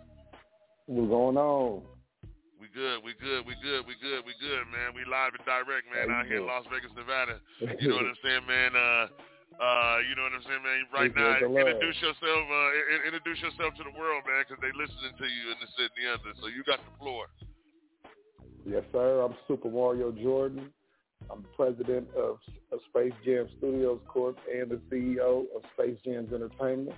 [0.87, 1.94] What's going on?
[2.65, 4.97] We good, we good, we good, we good, we good, man.
[4.97, 7.37] We live and direct, man, out here in Las Vegas, Nevada.
[7.61, 8.73] You know what I'm saying, man?
[8.73, 9.05] Uh,
[9.61, 10.89] uh, you know what I'm saying, man?
[10.89, 15.29] Right now, introduce yourself, uh, introduce yourself to the world, man, because they listening to
[15.29, 16.33] you and this and the other.
[16.41, 17.29] So you got the floor.
[18.65, 19.21] Yes, sir.
[19.21, 20.73] I'm Super Mario Jordan.
[21.29, 22.41] I'm the president of,
[22.73, 26.97] of Space Jam Studios Corp and the CEO of Space Jams Entertainment.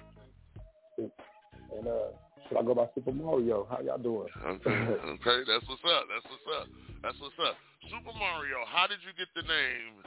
[0.95, 2.15] And uh,
[2.59, 3.67] I go by Super Mario?
[3.71, 4.29] How y'all doing?
[4.47, 6.05] Okay, okay, that's what's up.
[6.09, 6.69] That's what's up.
[7.03, 7.57] That's what's up.
[7.91, 8.65] Super Mario.
[8.67, 10.03] How did you get the name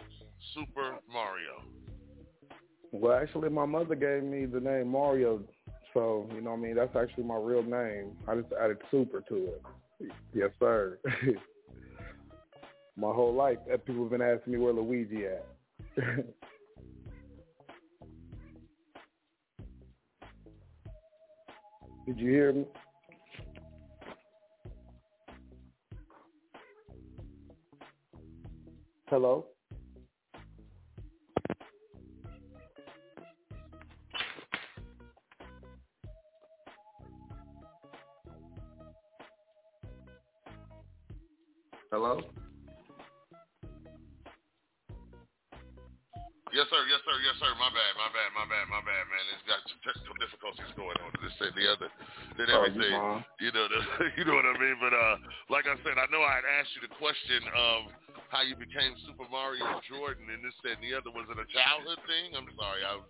[0.54, 1.64] Super Mario?
[2.92, 5.42] Well, actually, my mother gave me the name Mario,
[5.94, 8.12] so you know, what I mean, that's actually my real name.
[8.28, 9.62] I just added Super to it.
[10.34, 10.98] Yes, sir.
[12.98, 15.46] my whole life, people have been asking me where Luigi at.
[22.10, 22.66] Did you hear me?
[29.10, 29.45] Hello?
[41.91, 42.22] Hello?
[46.50, 46.82] Yes, sir.
[46.89, 47.16] Yes, sir.
[47.22, 47.52] Yes, sir.
[47.62, 47.91] My bad.
[47.93, 48.30] My bad.
[48.34, 48.66] My bad.
[48.70, 49.24] My bad, man.
[49.38, 51.10] It's got some technical difficulties going on.
[51.22, 52.95] This and the other, and Oh, everything.
[53.38, 53.80] you know, the,
[54.18, 54.78] you know what I mean.
[54.82, 55.16] But uh,
[55.54, 57.80] like I said, I know I had asked you the question of
[58.34, 61.14] how you became Super Mario Jordan, and this and the other.
[61.14, 62.34] Was it a childhood thing?
[62.34, 63.10] I'm sorry, I was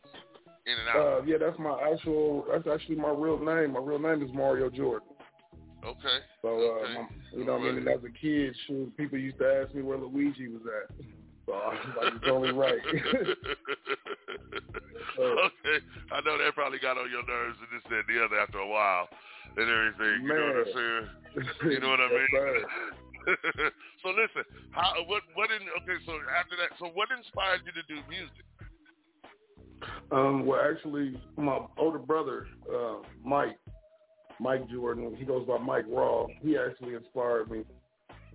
[0.67, 0.99] in and out.
[0.99, 2.43] Uh, yeah, that's my actual.
[2.51, 3.79] That's actually my real name.
[3.79, 5.07] My real name is Mario Jordan.
[5.85, 6.19] Okay.
[6.41, 9.47] So, uh, you know, what I mean, and as a kid, shoot, people used to
[9.63, 10.91] ask me where Luigi was at.
[11.49, 12.77] So I was like, it's only right.
[15.17, 15.77] okay,
[16.13, 18.69] I know that probably got on your nerves and this and the other after a
[18.69, 19.09] while
[19.57, 20.21] and everything.
[20.21, 21.09] You know what I'm saying?
[21.73, 22.29] You know what I mean?
[24.05, 25.97] so listen, how what what in okay?
[26.05, 28.45] So after that, so what inspired you to do music?
[30.11, 33.57] Um, well, actually, my older brother, uh, Mike,
[34.39, 36.27] Mike Jordan, he goes by Mike Raw.
[36.43, 37.63] He actually inspired me.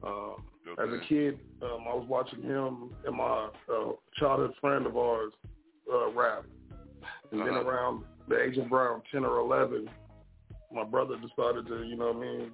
[0.03, 0.83] Um, okay.
[0.83, 5.33] As a kid, um, I was watching him and my uh, childhood friend of ours
[5.93, 6.45] uh, rap,
[7.33, 7.51] and uh-huh.
[7.51, 9.89] then around the age of around ten or eleven,
[10.73, 12.51] my brother decided to, you know what I mean,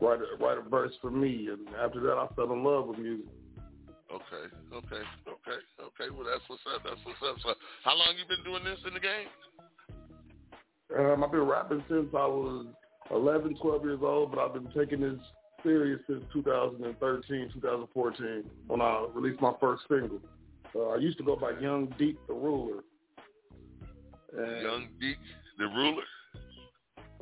[0.00, 2.98] write a, write a verse for me, and after that, I fell in love with
[2.98, 3.26] music.
[4.12, 6.10] Okay, okay, okay, okay.
[6.10, 6.82] Well, that's what's up.
[6.82, 7.36] That's what's up.
[7.42, 9.28] So, how long you been doing this in the game?
[10.98, 12.66] Um, I've been rapping since I was
[13.10, 15.20] 11, 12 years old, but I've been taking this
[15.62, 20.20] serious since 2013, 2014, when I released my first single.
[20.74, 22.82] Uh, I used to go by Young Deep the Ruler.
[24.36, 25.16] And Young Deep
[25.58, 26.02] the Ruler.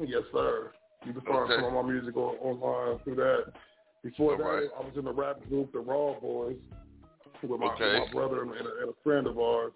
[0.00, 0.72] Yes, sir.
[1.04, 1.54] You can find okay.
[1.56, 3.52] some of my music on, online through that.
[4.02, 4.68] Before All that, right.
[4.78, 6.56] I was in the rap group, the Raw Boys,
[7.42, 8.00] with my, Okay.
[8.00, 9.72] with my brother and a, and a friend of ours,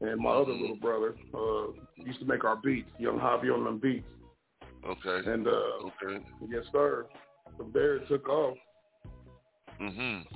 [0.00, 0.60] and my other Mhm.
[0.60, 1.14] little brother.
[1.32, 4.06] Uh, used to make our beats, Young Hobby on them beats.
[4.86, 5.30] Okay.
[5.30, 6.24] And uh, okay.
[6.48, 7.06] yes, sir.
[7.56, 8.56] From there, it took off.
[9.80, 10.26] Mhm.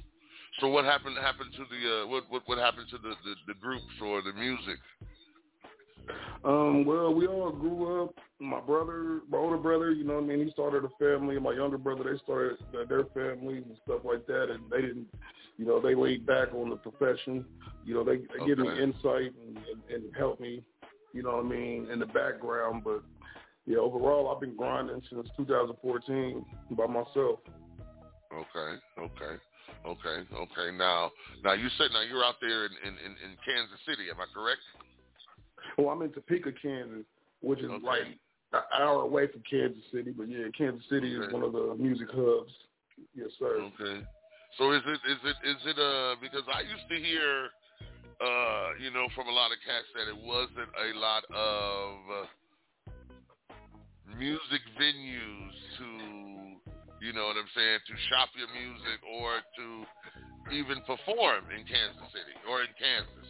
[0.60, 3.54] So what happened happened to the uh, what what what happened to the, the the
[3.54, 4.78] groups or the music?
[6.44, 8.14] Um, well, we all grew up.
[8.40, 11.38] My brother, my older brother, you know what I mean, he started a family.
[11.38, 15.08] My younger brother, they started their families and stuff like that, and they didn't,
[15.58, 17.44] you know, they laid back on the profession.
[17.84, 20.62] You know, they, they give me insight and, and, and help me,
[21.12, 22.82] you know what I mean, in the background.
[22.84, 23.02] But
[23.68, 27.40] yeah, overall, I've been grinding since 2014 by myself.
[28.32, 29.34] Okay, okay,
[29.84, 30.76] okay, okay.
[30.76, 31.10] Now,
[31.44, 34.08] now you said now you're out there in in, in, Kansas City.
[34.08, 34.64] Am I correct?
[35.76, 37.04] Well, I'm in Topeka, Kansas,
[37.40, 37.84] which is Okay.
[37.84, 38.08] like
[38.54, 40.12] an hour away from Kansas City.
[40.16, 42.52] But yeah, Kansas City is one of the music hubs.
[43.14, 43.60] Yes, sir.
[43.60, 44.00] Okay.
[44.56, 47.52] So is it is it is it uh because I used to hear
[48.16, 52.26] uh you know from a lot of cats that it wasn't a lot of uh,
[54.18, 55.86] music venues to
[57.00, 59.66] you know what I'm saying to shop your music or to
[60.54, 63.28] even perform in Kansas City or in Kansas.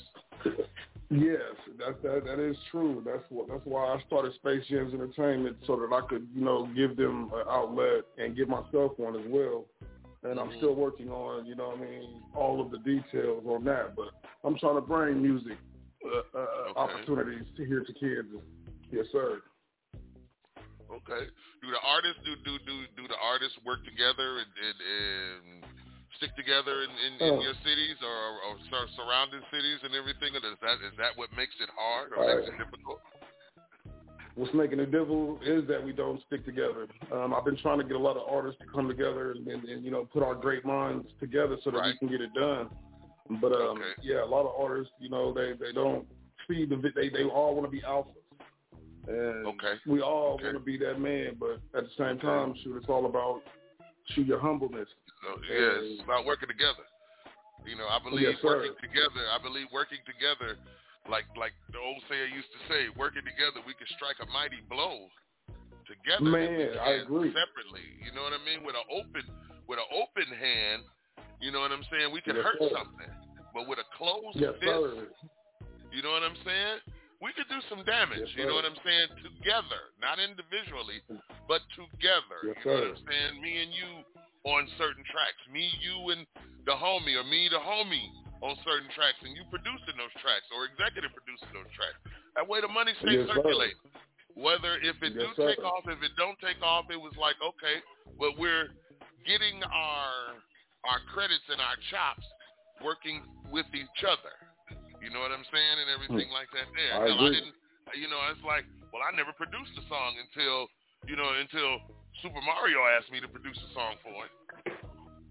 [1.11, 2.25] Yes, that's that.
[2.25, 3.03] That is true.
[3.05, 3.49] That's what.
[3.49, 7.31] That's why I started Space Jams Entertainment so that I could, you know, give them
[7.33, 9.67] an outlet and give myself one as well.
[10.23, 10.57] And I'm Mhm.
[10.57, 13.97] still working on, you know, what I mean, all of the details on that.
[13.97, 14.11] But
[14.45, 15.57] I'm trying to bring music
[16.05, 18.43] uh, uh, opportunities to here to Kansas.
[18.91, 19.43] Yes, sir.
[21.05, 21.25] Okay.
[21.63, 25.45] Do the artists do do do do the artists work together and and, and
[26.17, 27.43] stick together in, in, in Oh.
[27.43, 28.19] your cities or,
[28.49, 30.35] or sur- surrounding cities and everything?
[30.35, 32.59] Or is that is that what makes it hard or All makes right.
[32.59, 32.99] it difficult?
[34.35, 36.87] What's making it difficult is that we don't stick together.
[37.13, 39.65] Um, I've been trying to get a lot of artists to come together and, and,
[39.65, 42.69] and you know put our great minds together so that we can get it done.
[43.41, 43.95] But um, Okay.
[44.03, 46.07] yeah, a lot of artists, you know, they they don't
[46.47, 48.15] see the they they all want to be alphas,
[49.09, 49.75] and Okay.
[49.87, 50.53] we all Okay.
[50.53, 51.37] want to be that man.
[51.41, 53.43] But at the same time, shoot, it's all about
[54.15, 54.89] shoot your humbleness.
[55.25, 56.85] So, yeah, it's about working together.
[57.67, 58.63] You know, I believe Yes, sir.
[58.63, 59.23] working together.
[59.33, 60.57] I believe working together,
[61.11, 64.61] like like the old sayer used to say, working together we can strike a mighty
[64.69, 65.09] blow.
[65.89, 67.33] Together, Man, I agree.
[67.33, 68.61] Separately, you know what I mean?
[68.61, 69.25] With an open,
[69.65, 70.85] with an open hand,
[71.41, 72.13] you know what I'm saying?
[72.13, 72.77] We can Yes, hurt sir.
[72.77, 73.13] something,
[73.57, 75.09] but with a closed Yes, fist, sir.
[75.89, 76.79] you know what I'm saying?
[77.19, 78.31] We could do some damage.
[78.31, 79.11] Yes, you know what I'm saying?
[79.27, 81.03] Together, not individually,
[81.51, 82.39] but together.
[82.47, 82.95] Yes, you know what.
[82.95, 83.33] I'm saying?
[83.43, 83.91] Me and you
[84.47, 85.43] on certain tracks.
[85.51, 86.23] Me, you, and
[86.63, 88.07] the homie, or me, the homie
[88.39, 91.99] on certain tracks, and you producing those tracks or executive producing those tracks.
[92.39, 93.83] That way, the money stays Yes, circulating.
[94.39, 95.59] Whether if it Yes, do sir.
[95.59, 97.83] take off, if it don't take off, it was like okay,
[98.23, 98.71] but we're
[99.27, 100.39] getting our
[100.87, 102.23] our credits and our chops
[102.79, 104.38] working with each other.
[105.03, 106.67] You know what I'm saying, and everything like that.
[106.75, 107.03] There, Hmm.
[107.03, 107.55] I Hell, I didn't.
[107.97, 110.69] You know, it's like, well, I never produced a song until
[111.09, 111.81] you know until
[112.21, 114.33] Super Mario asked me to produce a song for it.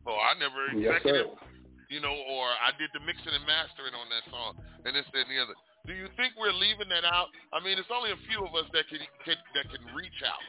[0.07, 1.47] So I never executive, sir.
[1.91, 4.55] you know, or I did the mixing and mastering on that song,
[4.87, 5.57] and this, that, and the other.
[5.85, 7.27] Do you think we're leaving that out?
[7.51, 10.39] I mean, it's only a few of us that can, can that can reach out.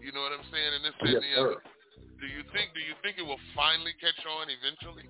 [0.00, 0.70] You know what I'm saying?
[0.76, 1.48] And this, that, Yes, and the sir.
[1.56, 1.60] other.
[2.20, 2.70] Do you think?
[2.76, 5.08] Do you think it will finally catch on eventually?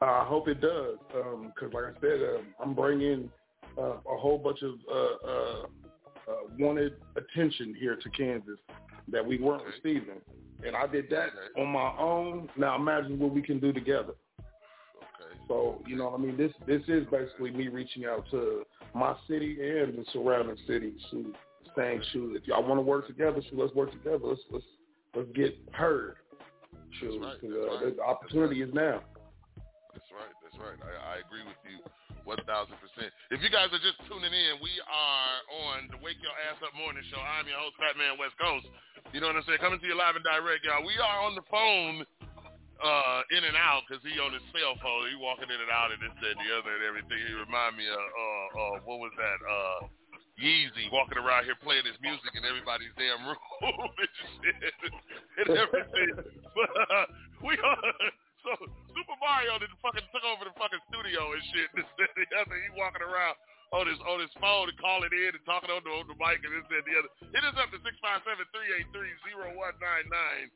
[0.00, 3.30] I hope it does, because like I said, um, I'm bringing
[3.78, 5.62] uh, a whole bunch of uh, uh,
[6.30, 8.58] uh, wanted attention here to Kansas
[9.08, 10.20] that we weren't receiving,
[10.66, 11.28] and I did that
[11.58, 12.48] on my own.
[12.56, 14.14] Now imagine what we can do together.
[14.38, 15.38] Okay.
[15.48, 18.62] So you know, I mean, this this is basically me reaching out to
[18.94, 21.32] my city and the surrounding cities, who
[21.76, 24.20] saying, "Shoot, if y'all want to work together, shoot, let's work together.
[24.22, 24.64] Let's let's
[25.14, 26.16] let's get heard."
[27.00, 27.96] Shoot, right, uh, right.
[27.96, 29.02] the opportunity is now.
[29.94, 30.34] That's right.
[30.42, 30.78] That's right.
[30.82, 31.78] I, I agree with you.
[32.26, 33.14] One thousand percent.
[33.30, 35.36] If you guys are just tuning in, we are
[35.68, 37.20] on the Wake Your Ass Up Morning Show.
[37.20, 38.66] I'm your host, Fat Man West Coast.
[39.12, 39.62] You know what I'm saying?
[39.62, 40.82] Coming to you live and direct, y'all.
[40.82, 42.02] We are on the phone,
[42.80, 45.12] uh, in and out, cause he on his cell phone.
[45.12, 47.20] He walking in and out and this and the other and everything.
[47.22, 49.38] He remind me of, uh, uh, what was that?
[49.44, 49.80] Uh,
[50.40, 53.38] Yeezy walking around here playing his music in everybody's damn room
[53.94, 54.80] and shit
[55.44, 56.12] and everything.
[56.56, 57.06] But uh,
[57.44, 58.23] we are.
[58.44, 58.52] So
[58.92, 61.68] Super Mario did fucking took over the fucking studio and shit.
[61.72, 62.56] This and the other.
[62.60, 63.40] He walking around
[63.72, 66.44] on his on his phone and calling in and talking on the on the mic
[66.44, 67.10] and this and the other.
[67.32, 70.52] Hit us up to six five seven three eight three zero one nine nine.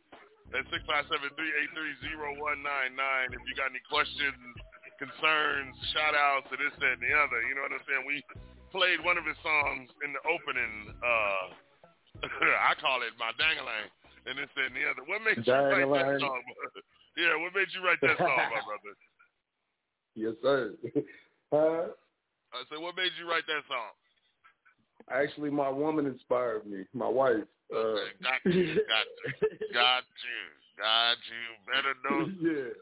[0.52, 3.32] That's six five seven three eight three zero one nine nine.
[3.32, 4.36] If you got any questions,
[5.00, 7.40] concerns, shout outs, to this that, and the other.
[7.48, 8.04] You know what I'm saying?
[8.04, 8.20] We
[8.68, 10.92] played one of his songs in the opening.
[11.00, 11.46] uh
[12.68, 13.88] I call it my dangalang
[14.26, 15.02] and this that, and the other.
[15.06, 16.42] What made you write that song?
[17.18, 18.94] Yeah, what made you write that song, my brother?
[20.14, 20.78] Yes, sir.
[21.52, 21.90] uh,
[22.54, 23.90] I said, what made you write that song?
[25.10, 26.84] actually, my woman inspired me.
[26.94, 27.48] My wife.
[27.68, 29.36] Uh, Got you, got you,
[29.76, 30.40] got you,
[30.80, 31.44] got you.
[31.68, 32.72] Better know yeah.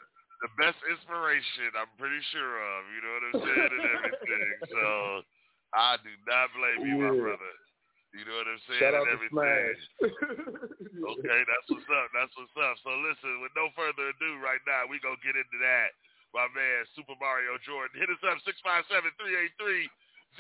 [0.43, 1.75] the best inspiration.
[1.75, 2.81] I'm pretty sure of.
[2.95, 4.51] You know what I'm saying and everything.
[4.71, 4.87] So
[5.75, 7.53] I do not blame you, my brother.
[8.17, 9.37] You know what I'm saying Shout out and to everything.
[9.37, 9.83] Smash.
[10.97, 12.09] Okay, that's what's up.
[12.17, 12.75] That's what's up.
[12.81, 15.93] So listen, with no further ado, right now we gonna get into that.
[16.33, 19.87] My man, Super Mario Jordan, hit us up six five seven three eight three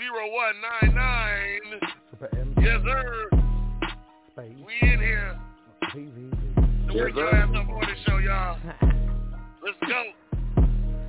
[0.00, 1.64] zero one nine nine.
[2.10, 2.56] Super M.
[2.58, 3.28] Yes, sir.
[4.32, 4.58] Space.
[4.64, 5.36] We in here.
[5.92, 6.32] TV.
[6.88, 7.36] The Yes, Wake Your sir.
[7.36, 8.56] Ass Up Morning Show, y'all.
[9.60, 10.00] Let's go.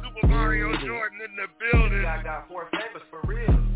[0.03, 2.03] Super Mario Jordan in the building.
[2.05, 3.66] I got four flavors for real.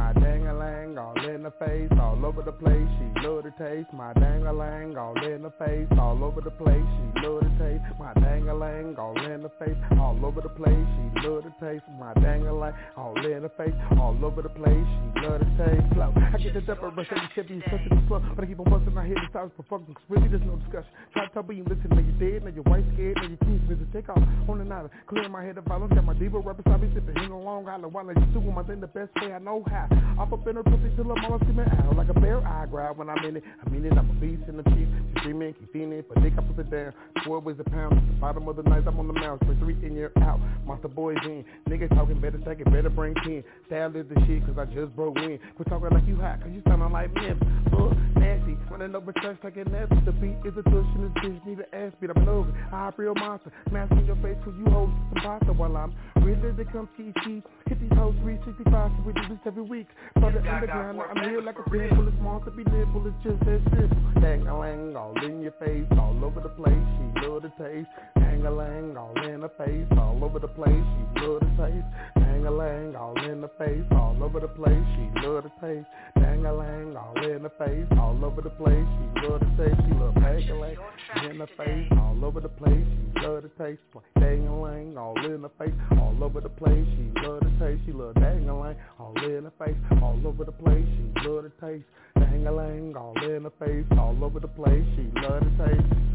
[0.00, 2.88] My dang-a-lang all in the face, all over the place.
[2.96, 3.92] She love the taste.
[3.92, 6.88] My dang-a-lang all in the face, all over the place.
[6.96, 7.84] She love the taste.
[8.00, 10.86] My dang-a-lang all in the face, all over the place.
[10.96, 11.84] She love the taste.
[12.00, 14.72] My dang-a-lang all in the face, all over the place.
[14.72, 15.84] She love the taste.
[15.92, 16.14] Flow.
[16.16, 18.70] I get the double rush every shit be such a slow, but I keep on
[18.72, 18.96] busting.
[18.96, 19.94] I hear the sounds for fucking.
[20.08, 20.90] Really, there's no discussion.
[21.12, 23.42] Try to tell me you listen, now you dead, now your wife scared, now your
[23.44, 23.84] kids busy.
[23.92, 25.92] Take off on the night, clear my head of violence.
[25.92, 27.14] Got my diva rappers, I be sipping.
[27.20, 29.62] Hang on long island while I just doing my thing the best way I know
[29.68, 29.89] how.
[30.20, 32.46] Up up in her pussy till I'm all screaming out like a bear.
[32.46, 33.44] I grab when I'm in it.
[33.64, 34.88] I mean it, I'm a beast in the chief.
[35.14, 36.92] She screaming, keep feeling it, but dick I put it down.
[37.24, 37.96] Four ways a pound.
[37.96, 39.38] The bottom of the night, I'm on the mouse.
[39.46, 40.38] For three in your out.
[40.66, 41.44] Monster boys in.
[41.68, 43.42] Niggas talking better, take it, better bring ten.
[43.66, 45.38] Style is the shit, cause I just broke in.
[45.56, 47.30] Quit talking like you hot, cause you sounding like me.
[47.72, 48.56] Uh, nasty.
[48.70, 50.00] Running over tracks like a nasty.
[50.04, 52.10] The beat is a tush and this bitch need an ass beat.
[52.10, 52.52] I'm an over.
[52.72, 53.52] I real monster.
[53.70, 57.12] Mask in your face cause you hold some pasta while I'm ready to come ski
[57.22, 57.42] ski.
[57.66, 59.79] Hit these hoes 365 so we do this every week.
[60.14, 63.06] For the underground, I'm here like a full of small to be nimble.
[63.06, 64.20] It's just that simple.
[64.20, 66.74] Dang a lang all in your face, all over the place.
[66.74, 67.88] She love the taste.
[68.16, 70.68] Dang a lang all in her face, all over the place.
[70.74, 71.86] She love the taste.
[72.16, 74.84] Dang a lang all in the face, all over the place.
[74.96, 75.86] She love the taste.
[76.16, 78.86] Dang a lang all in the face, all over the place.
[79.14, 79.80] She love the taste.
[79.86, 80.76] She love dang a lang
[81.24, 82.72] in the face, all over the place.
[82.72, 83.82] She love the taste.
[84.18, 86.86] Dang a lang all in the face, all over the place.
[86.96, 87.19] She
[87.60, 87.82] taste.
[87.84, 90.86] She love dang a lang all in the face, all over the place.
[90.96, 91.84] She love the taste.
[92.18, 94.84] Dang a lang all in the face, all over the place.
[94.96, 96.10] She love the taste.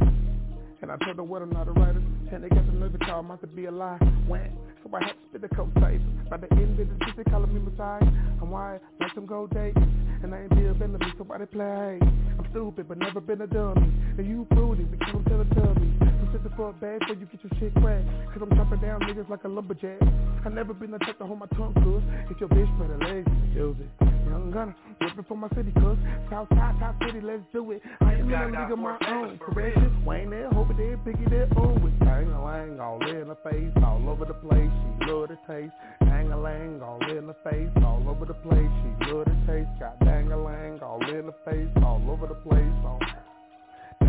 [0.81, 2.99] And I told her what I'm not a writer And they got the nerve to
[2.99, 4.51] call me to be a lie When
[4.83, 7.23] So I had to spit the coat tape By the end of the shit they
[7.23, 8.03] calling me Messiah
[8.39, 9.77] I'm wired like some gold dates
[10.21, 13.91] And I ain't Bill Bellamy so why play I'm stupid but never been a dummy
[14.17, 16.14] And you fruity but you don't tell it to
[16.45, 18.05] So sit the fuck before you get your shit cracked.
[18.29, 19.97] Cause I'm chopping down niggas like a lumberjack.
[20.45, 22.03] I never been a type to hold my tongue cuz.
[22.29, 25.97] If your bitch put her legs use it Young gunner, whipping for my city cuz.
[26.29, 27.81] Southside, top city, let's do it.
[28.01, 29.39] I ain't in a league my own.
[29.39, 33.27] Correction, Wayne there, hope they Biggie there, own oh, with Bang a lang all in
[33.27, 35.73] the face, all over the place, she love the taste.
[36.01, 39.69] Hang a lang all in the face, all over the place, she love the taste.
[39.79, 42.99] Got dang a lang all in the face, all over the place, all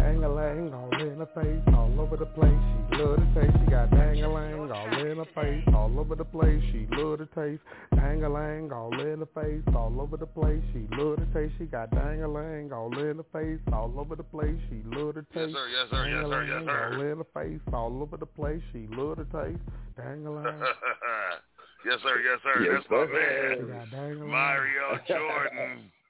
[0.07, 2.55] Dang a lang all in her face, all over the place.
[2.55, 3.57] She love the taste.
[3.65, 6.63] She got dang a lang all in her face, all over the place.
[6.71, 7.61] She love the taste.
[7.97, 10.63] Dang a lang all in her face, all over the place.
[10.73, 11.55] She love the taste.
[11.59, 14.55] She got dang a lang all in her face, all over the place.
[14.71, 15.57] She love the Yes, taste.
[15.59, 15.67] sir.
[15.75, 16.07] Yes, sir.
[16.07, 16.45] Yes, sir.
[16.45, 16.95] Yes, Dang-a-lang sir.
[16.95, 18.63] All in her face, all over the place.
[18.73, 19.61] She love the taste.
[19.99, 20.61] Dang a lang.
[21.85, 22.17] yes, sir.
[22.23, 22.57] Yes, sir.
[22.63, 23.11] Yes, That's my sir.
[23.11, 24.31] man, She got dang a lang.
[24.31, 25.91] Mario Jordan.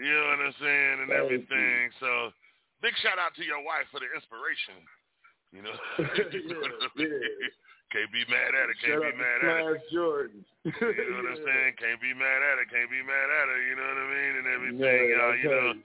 [0.00, 1.90] You know what I'm saying and Thank everything.
[2.00, 2.32] So,
[2.82, 4.74] big shout out to your wife for the inspiration.
[5.52, 7.50] You know, Yeah, yeah.
[7.90, 8.78] can't be mad at it.
[8.78, 9.82] Can't Shout be mad at it.
[9.90, 10.46] Jordan.
[10.62, 11.74] You know what I'm saying?
[11.74, 12.70] Can't be mad at it.
[12.70, 13.58] Can't be mad at it.
[13.66, 14.32] You know what I mean?
[14.38, 15.34] And everything, Man, y'all.
[15.34, 15.82] You know, you.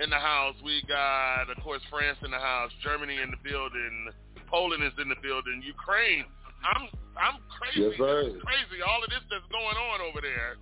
[0.02, 0.56] in the house.
[0.66, 2.74] We got, of course, France in the house.
[2.82, 4.10] Germany in the building.
[4.49, 5.62] Poland is in the building.
[5.66, 6.26] Ukraine.
[6.62, 7.89] I'm I'm crazy.
[7.89, 8.30] Yes, sir.
[8.30, 8.82] This is crazy.
[8.86, 10.58] All of this that's going on over there,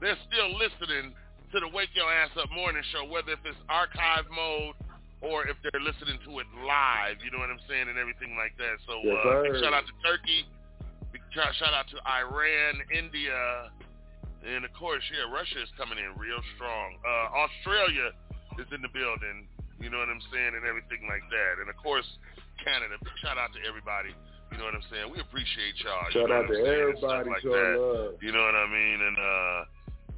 [0.00, 1.14] they're still listening
[1.52, 4.76] to the Wake Your Ass Up morning show, whether if it's archive mode
[5.20, 7.18] or if they're listening to it live.
[7.24, 8.78] You know what I'm saying, and everything like that.
[8.86, 10.46] So Yes, uh, big shout out to Turkey.
[11.10, 13.70] Big shout shout out to Iran, India,
[14.46, 16.98] and of course, yeah, Russia is coming in real strong.
[17.02, 18.14] Uh, Australia
[18.62, 19.48] is in the building.
[19.78, 21.62] You know what I'm saying, and everything like that.
[21.62, 22.06] And of course,
[22.62, 22.98] Canada.
[22.98, 24.10] Big shout out to everybody.
[24.50, 25.12] You know what I'm saying?
[25.12, 26.08] We appreciate y'all.
[26.10, 27.30] you Shout out to saying, everybody.
[27.30, 28.18] like that.
[28.22, 28.98] You know what I mean?
[29.02, 29.58] And uh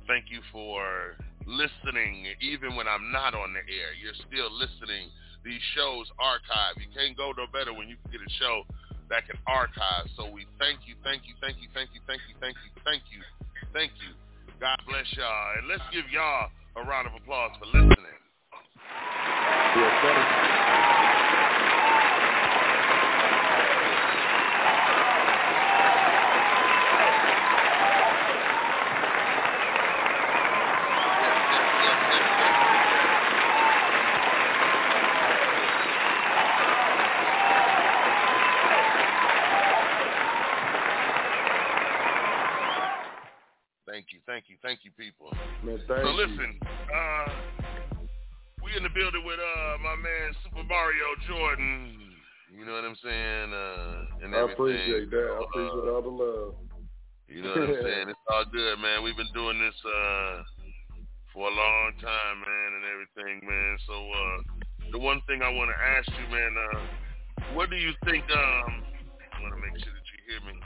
[0.07, 3.93] thank you for listening even when I'm not on the air.
[3.97, 5.09] You're still listening.
[5.45, 6.76] These shows archive.
[6.76, 8.64] You can't go no better when you can get a show
[9.09, 10.07] that can archive.
[10.16, 13.03] So we thank you, thank you, thank you, thank you, thank you, thank you, thank
[13.11, 13.20] you,
[13.72, 14.12] thank you.
[14.61, 15.57] God bless y'all.
[15.59, 18.20] And let's give y'all a round of applause for listening.
[44.01, 45.29] Thank you, thank you, thank you, people.
[45.61, 46.25] Man, thank so you.
[46.25, 47.29] listen, uh,
[48.65, 52.01] we in the building with uh my man Super Mario Jordan.
[52.49, 53.53] You know what I'm saying?
[53.53, 55.29] Uh, and I appreciate that.
[55.29, 56.57] I uh, appreciate all the love.
[57.29, 58.09] You know what I'm saying?
[58.17, 59.05] It's all good, man.
[59.05, 60.49] We've been doing this uh
[61.37, 63.77] for a long time, man, and everything, man.
[63.85, 64.39] So uh
[64.97, 66.81] the one thing I want to ask you, man, uh
[67.53, 68.81] what do you think um
[69.37, 70.57] I want to make sure that you hear me.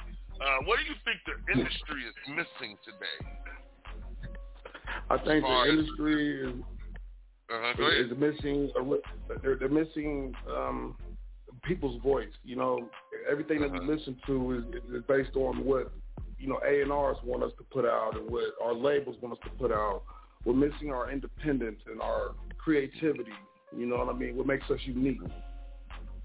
[0.41, 3.19] Uh what do you think the industry is missing today?
[5.11, 6.55] I think the industry is
[7.51, 8.07] Uh-huh, ahead.
[8.07, 8.71] is missing.
[9.43, 10.97] They're, they're missing um,
[11.63, 12.33] people's voice.
[12.43, 12.89] You know,
[13.31, 13.93] everything that we Uh-huh.
[13.93, 14.65] listen to is,
[14.97, 15.93] is based on what
[16.39, 19.35] you know A and R's want us to put out and what our labels want
[19.35, 20.03] us to put out.
[20.45, 23.33] We're missing our independence and our creativity.
[23.77, 24.37] You know what I mean?
[24.37, 25.21] What makes us unique.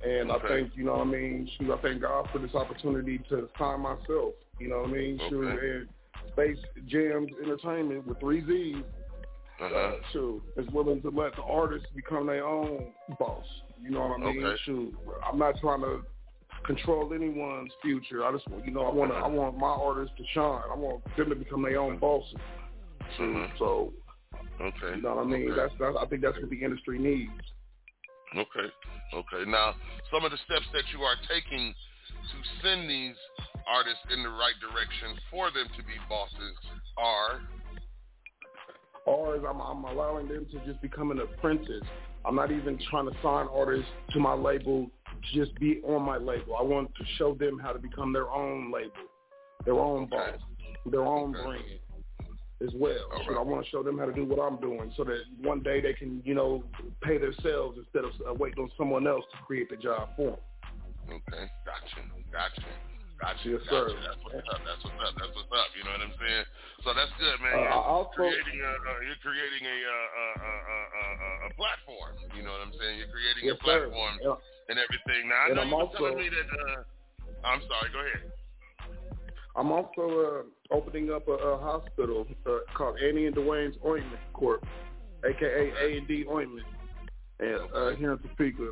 [0.05, 0.47] And I Okay.
[0.47, 3.81] think, you know what I mean, shoot, I thank God for this opportunity to sign
[3.81, 4.33] myself.
[4.59, 5.19] You know what I mean?
[5.29, 5.69] Shoot, Okay.
[5.69, 5.89] and
[6.31, 8.83] Space Jams Entertainment with three Z's
[9.59, 9.75] Uh-huh.
[9.75, 13.45] uh, shoot, is willing to let the artists become their own boss.
[13.81, 14.45] You know what I mean?
[14.45, 14.57] Okay.
[14.63, 14.95] Shoot,
[15.25, 16.01] I'm not trying to
[16.63, 18.23] control anyone's future.
[18.23, 20.61] I just, want- you know, I want, I want my artists to shine.
[20.71, 22.39] I want them to become their own bosses.
[23.17, 23.57] Shoot, Mhm.
[23.57, 23.93] so
[24.61, 24.95] Okay.
[24.95, 25.51] you know what I mean?
[25.51, 25.55] Okay.
[25.59, 27.31] That's, that's, I think that's what the industry needs.
[28.35, 28.69] Okay.
[29.13, 29.49] Okay.
[29.49, 29.75] Now,
[30.11, 33.15] some of the steps that you are taking to send these
[33.67, 36.55] artists in the right direction for them to be bosses
[36.97, 37.41] are
[39.05, 41.85] Or is I'm, I'm allowing them to just become an apprentice.
[42.25, 44.89] I'm not even trying to sign artists to my label
[45.33, 46.55] just be on my label.
[46.57, 48.91] I want to show them how to become their own label,
[49.65, 50.39] their own boss,
[50.85, 51.63] their own brand
[52.61, 53.07] as well.
[53.27, 55.63] So I want to show them how to do what I'm doing so that one
[55.63, 56.63] day they can, you know,
[57.01, 60.43] pay themselves instead of uh, waiting on someone else to create the job for them.
[61.07, 61.45] okay.
[61.63, 62.03] Gotcha.
[62.31, 62.67] Gotcha.
[63.19, 63.47] Gotcha.
[63.51, 63.91] Yes, gotcha.
[63.91, 63.99] sir.
[63.99, 64.59] That's what's up.
[64.63, 65.13] That's what's up.
[65.19, 65.69] That's what's up.
[65.75, 66.45] You know what I'm saying?
[66.83, 67.51] So that's good, man.
[67.51, 71.07] Uh, You're also- creating a uh, you're creating a uh, a, a, a,
[71.47, 72.15] a, platform.
[72.31, 72.95] You know what I'm saying?
[72.95, 74.15] You're creating Yes, a platform
[74.71, 75.27] and everything.
[75.27, 76.47] Now I And know I'm you were also- telling me that.
[76.47, 76.79] Uh,
[77.43, 77.87] I'm sorry.
[77.91, 78.23] Go ahead.
[79.59, 84.65] I'm also uh, opening up a, a hospital uh, called Annie and Dwayne's Ointment Corp,
[85.25, 86.65] aka A and D Ointment,
[87.41, 88.71] and uh, here in Topeka.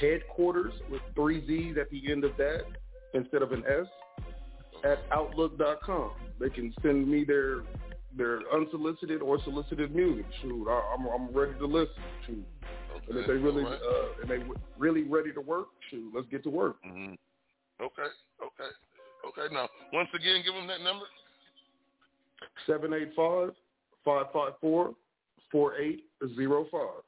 [0.00, 2.64] headquarters with three Z's at the end of that
[3.14, 3.86] instead of an S
[4.84, 6.10] at outlook.com.
[6.40, 7.62] They can send me their
[8.16, 10.24] their unsolicited or solicited music.
[10.42, 11.94] Shoot, I, I'm I'm ready to listen.
[12.26, 12.44] Shoot,
[13.08, 13.80] and if they really all right.
[13.80, 16.76] uh, and they w- really ready to work, shoot, let's get to work.
[16.86, 17.14] Mm-hmm.
[17.82, 18.08] Okay.
[18.42, 18.70] Okay.
[19.28, 19.54] Okay.
[19.54, 21.04] Now, once again, give them that number.
[25.54, 27.04] 785-554-4805.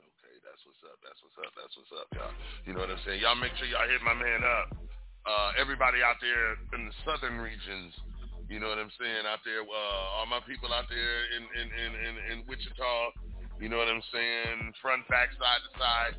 [0.00, 0.98] Okay, that's what's up.
[1.02, 1.52] That's what's up.
[1.56, 2.34] That's what's up, y'all.
[2.66, 3.20] You know what I'm saying?
[3.20, 4.76] Y'all make sure y'all hit my man up.
[5.24, 7.96] Uh, everybody out there in the southern regions,
[8.52, 9.24] you know what I'm saying?
[9.24, 12.92] Out there, uh, all my people out there in in, in, in in Wichita,
[13.56, 14.76] you know what I'm saying?
[14.84, 16.14] Front, back, side to side.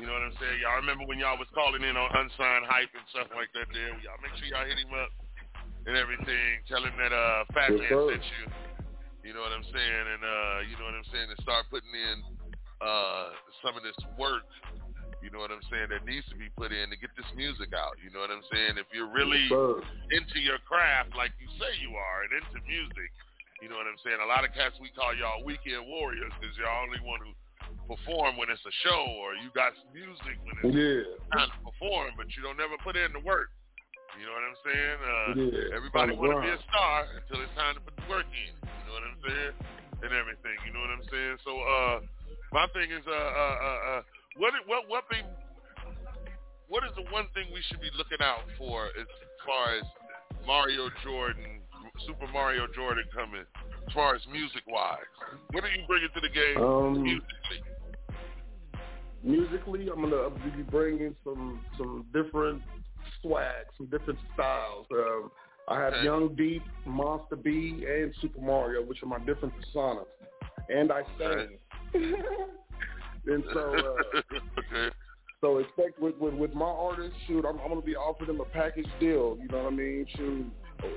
[0.00, 0.60] You know what I'm saying?
[0.60, 3.96] Y'all remember when y'all was calling in on unsigned hype and stuff like that there?
[4.04, 5.08] Y'all make sure y'all hit him up
[5.88, 6.64] and everything.
[6.68, 8.08] Tell him that uh Fat Yes, Man sir.
[8.12, 8.65] sent you.
[9.26, 10.04] You know what I'm saying?
[10.14, 11.26] And uh, you know what I'm saying?
[11.34, 12.22] And start putting in
[12.78, 14.46] uh some of this work,
[15.18, 17.74] you know what I'm saying, that needs to be put in to get this music
[17.74, 17.98] out.
[17.98, 18.78] You know what I'm saying?
[18.78, 19.50] If you're really
[20.14, 23.10] into your craft like you say you are and into music,
[23.58, 24.22] you know what I'm saying?
[24.22, 27.34] A lot of cats we call y'all weekend warriors because y'all only want to
[27.90, 31.02] perform when it's a show or you got some music when it's Yeah.
[31.34, 33.50] time to perform, but you don't never put in the work.
[34.14, 34.98] You know what I'm saying?
[35.02, 38.28] Uh, Yeah, everybody want to be a star until it's time to put the work
[38.30, 38.65] in.
[38.86, 39.54] Know what I'm saying?
[40.06, 40.56] And everything.
[40.62, 41.36] You know what I'm saying?
[41.42, 41.96] So, uh,
[42.52, 44.02] my thing is, uh, uh, uh, uh
[44.38, 45.24] what, what, what thing,
[46.68, 49.08] what is the one thing we should be looking out for as
[49.44, 49.84] far as
[50.46, 51.62] Mario Jordan,
[52.06, 55.02] Super Mario Jordan coming, as far as music wise?
[55.50, 57.60] What are you bringing to the game Um, musically?
[59.22, 62.62] Musically, I'm gonna be bringing some some different
[63.22, 64.86] swag, some different styles.
[64.92, 65.30] Um,
[65.68, 66.04] I have Okay.
[66.04, 70.06] Young Deep, Monster B, and Super Mario, which are my different personas,
[70.68, 71.58] and I sing.
[73.26, 74.20] and so, uh,
[74.58, 74.94] okay.
[75.40, 78.44] so expect with, with with my artists, shoot, I'm, I'm gonna be offering them a
[78.44, 79.36] package deal.
[79.40, 80.06] You know what I mean?
[80.16, 80.46] Shoot,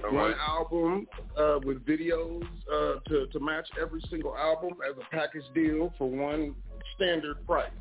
[0.05, 0.35] All one right.
[0.47, 5.91] album uh, with videos uh, to to match every single album as a package deal
[5.97, 6.53] for one
[6.95, 7.71] standard price.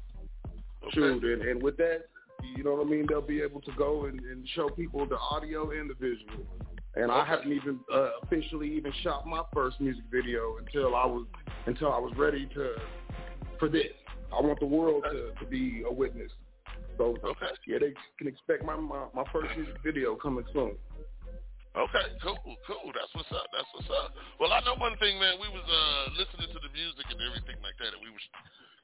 [0.95, 2.05] Shoot, and, and with that,
[2.57, 3.05] you know what I mean.
[3.07, 6.47] They'll be able to go and, and show people the audio and the visual.
[6.97, 11.27] And I haven't even uh, officially even shot my first music video until I was
[11.67, 12.75] until I was ready to
[13.59, 13.93] for this.
[14.33, 16.31] I want the world to, to be a witness.
[16.97, 17.55] So Okay.
[17.67, 20.75] yeah, they can expect my, my my first music video coming soon.
[21.77, 22.91] Okay, cool, cool.
[22.91, 23.47] That's what's up.
[23.55, 24.11] That's what's up.
[24.43, 25.39] Well, I know one thing, man.
[25.39, 28.25] We was uh listening to the music and everything like that, and we was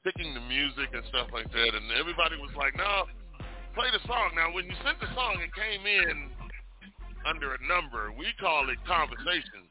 [0.07, 3.09] picking the music and stuff like that, and everybody was like, "No,
[3.75, 6.31] play the song." Now, when you sent the song, it came in
[7.25, 8.11] under a number.
[8.13, 9.69] We call it conversations.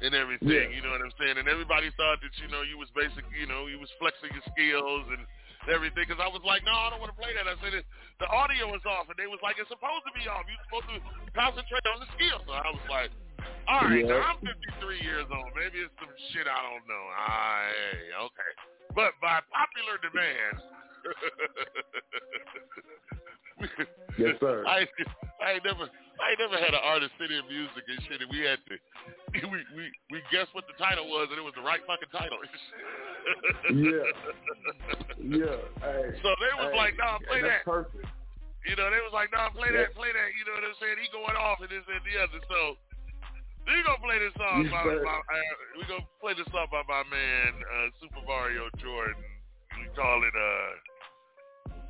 [0.00, 0.70] and everything.
[0.72, 1.36] You know what I'm saying?
[1.42, 4.46] And everybody thought that you know you was basic, you know, you was flexing your
[4.54, 5.22] skills and
[5.66, 6.06] everything.
[6.06, 7.50] Because I was like, no, I don't want to play that.
[7.50, 7.74] I said
[8.22, 10.46] the audio was off, and they was like, it's supposed to be off.
[10.46, 10.98] You're supposed to
[11.34, 12.42] concentrate on the skills.
[12.46, 13.10] So I was like,
[13.66, 14.22] all right, Yeah.
[14.22, 15.50] now I'm 53 years old.
[15.58, 17.04] Maybe it's some shit I don't know.
[17.18, 18.52] Hey, okay.
[18.94, 20.56] But by popular demand.
[24.18, 24.64] Yes, sir.
[24.66, 24.86] I
[25.42, 25.88] I ain't never
[26.22, 28.74] I ain't never had an artist sit in music and shit, and we had to
[29.52, 32.38] we we we guessed what the title was, and it was the right fucking title.
[33.68, 34.08] Yeah.
[35.20, 35.60] Yeah.
[35.84, 37.60] Hey, So they was hey, like, nah, play that.
[37.68, 38.08] perfect.
[38.64, 39.84] You know, they was like, nah, play Yeah.
[39.84, 40.30] that, play that.
[40.32, 40.96] You know what I'm saying?
[40.96, 42.40] He going off and this and the other.
[42.48, 42.80] So
[43.68, 47.04] we gonna play this song by, by uh, we gonna play this song by my
[47.12, 49.20] man uh, Super Mario Jordan.
[49.76, 50.72] We call it uh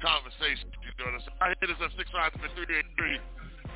[0.02, 0.74] conversation.
[0.82, 1.38] You know what I'm saying?
[1.38, 3.22] I hit us up six five three eight three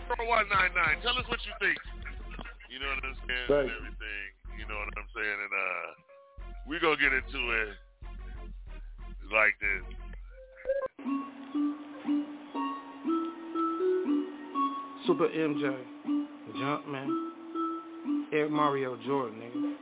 [0.08, 0.98] four one nine nine.
[1.02, 1.78] Tell us what you think.
[2.70, 3.46] You know what I'm saying?
[3.48, 4.28] Thank and everything.
[4.58, 5.38] You know what I'm saying?
[5.44, 5.86] And uh
[6.66, 7.74] we gonna get into it
[9.32, 9.82] like this.
[15.06, 15.76] Super MJ,
[16.56, 17.08] Jumpman,
[18.32, 19.74] Air Mario Jordan, nigga.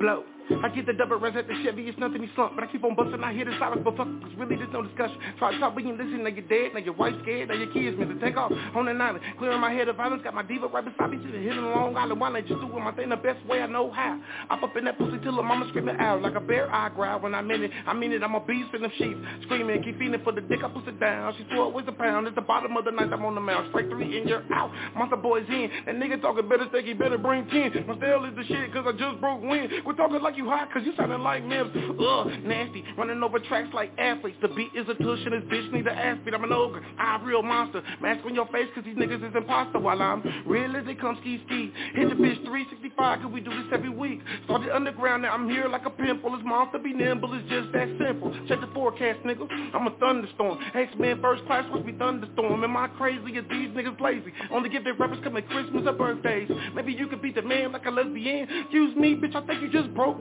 [0.00, 0.24] Blow.
[0.50, 2.82] I get the double res at the Chevy, it's nothing he slump But I keep
[2.84, 5.18] on busting, I hear the silence, but fuck, cause really there's no discussion.
[5.38, 7.70] Try to talk, but you listen, now you're dead, now your wife scared, now your
[7.72, 9.22] kids to take off on an island.
[9.38, 12.20] Clearing my head of violence, got my diva right beside me, sitting hitting Long Island
[12.20, 14.20] Why not just doing my thing the best way I know how.
[14.48, 17.20] I up in that pussy till the mama screaming out Like a bear, I growl
[17.20, 19.20] when I mean it I mean it, I'm a beast in them sheets.
[19.44, 21.92] Screaming, keep feeding for the dick, I push it down She swore it was a
[21.92, 24.42] pound, at the bottom of the night, I'm on the mount Straight three in, you're
[24.52, 28.24] out, monster boys in That nigga talking better, think he better bring 10 My style
[28.24, 29.70] is the shit, cause I just broke wind.
[29.84, 31.74] We're talking like you hot, cause you sounding like Mims.
[31.74, 34.38] Ugh, nasty, running over tracks like athletes.
[34.40, 36.32] The beat is a tush and this bitch need an ass beat.
[36.32, 37.82] I'm an ogre, I'm a real monster.
[38.00, 41.18] Mask on your face cause these niggas is imposter While I'm real as they come
[41.20, 41.72] ski ski.
[41.94, 44.20] Hit the bitch 365 cause we do this every week.
[44.44, 47.88] Started underground, now I'm here like a pimple This monster be nimble, it's just that
[47.98, 48.30] simple.
[48.46, 50.58] Check the forecast, nigga, I'm a thunderstorm.
[50.72, 52.62] X-Men first class, must be thunderstorm.
[52.62, 53.38] Am I crazy?
[53.38, 54.32] Or these niggas lazy?
[54.52, 56.48] Only give their rappers coming Christmas or birthdays.
[56.74, 58.46] Maybe you could beat the man like a lesbian.
[58.62, 60.20] Excuse me, bitch, I think you just broke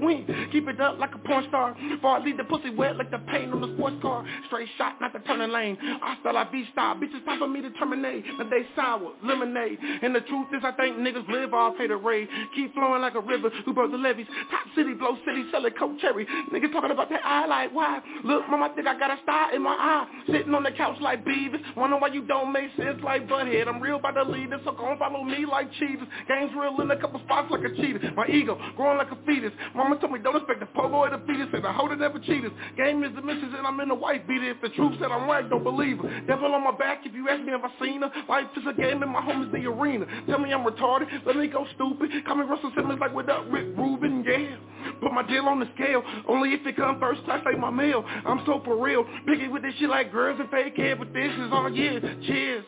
[0.51, 1.75] Keep it up like a porn star.
[1.77, 4.25] I leave the pussy wet like the paint on the sports car.
[4.47, 5.77] Straight shot, not the turning lane.
[6.01, 9.77] Hasta la vista, bitches time for me to terminate But they sour, lemonade.
[10.01, 13.49] And the truth is I think niggas live off haterade Keep flowing like a river
[13.65, 14.27] who broke the levees?
[14.49, 16.25] Top city, blow city, selling coke cherry.
[16.53, 18.01] Niggas talking about that eye like why?
[18.23, 20.07] Look, mama, I think I got a star in my eye.
[20.31, 21.59] Sitting on the couch like Beavis.
[21.75, 23.67] Wondering why you don't make sense like Butthead.
[23.67, 26.99] I'm real by the leader, so gon' follow me like cheaters Game's real in a
[26.99, 29.51] couple spots like a cheater My ego growing like a fetus.
[29.75, 32.19] Mama told me don't expect the pogo or the fetus And I hold that never
[32.19, 35.11] cheaters Game is the missus and I'm in the white beater If the truth said
[35.11, 36.21] I'm right, don't believe her.
[36.27, 38.11] Devil on my back if you ask me if I seen her?
[38.29, 40.05] Life is a game and my home is the arena.
[40.27, 42.11] Tell me I'm retarded, let me go stupid.
[42.25, 44.57] Call me Russell Simmons like up Rick Rubin, yeah.
[45.01, 48.03] Put my deal on the scale Only if it come first class like my mail
[48.25, 51.31] I'm so for real Picky with this shit like girls and fake hair But this
[51.31, 52.65] is all yeah, cheers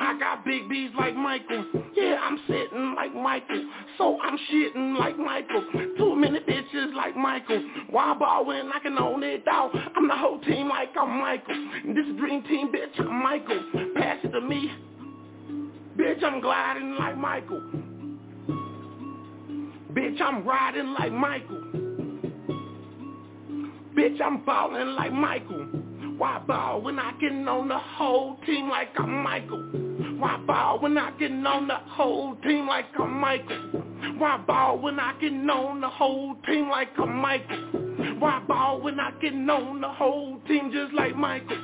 [0.00, 1.64] I got big B's like Michael.
[1.94, 3.68] Yeah, I'm sitting like Michael.
[3.96, 5.64] So I'm shitting like Michael.
[5.96, 7.62] Too many bitches like Michael.
[7.90, 9.70] Why ball when I can own it out?
[9.96, 11.68] I'm the whole team like I'm Michael.
[11.94, 13.62] This dream team, bitch, I'm Michael.
[13.96, 14.70] Pass it to me.
[15.96, 17.62] Bitch, I'm gliding like Michael.
[19.92, 21.62] Bitch, I'm riding like Michael.
[23.96, 25.77] Bitch, I'm balling like Michael.
[26.18, 29.62] Why ball when I can on the whole team like I'm Michael?
[30.18, 33.56] Why ball when I can on the whole team like I'm Michael?
[34.18, 37.87] Why ball when I can on the whole team like I'm Michael?
[38.18, 41.56] Why ball when I can own the whole team just like Michael?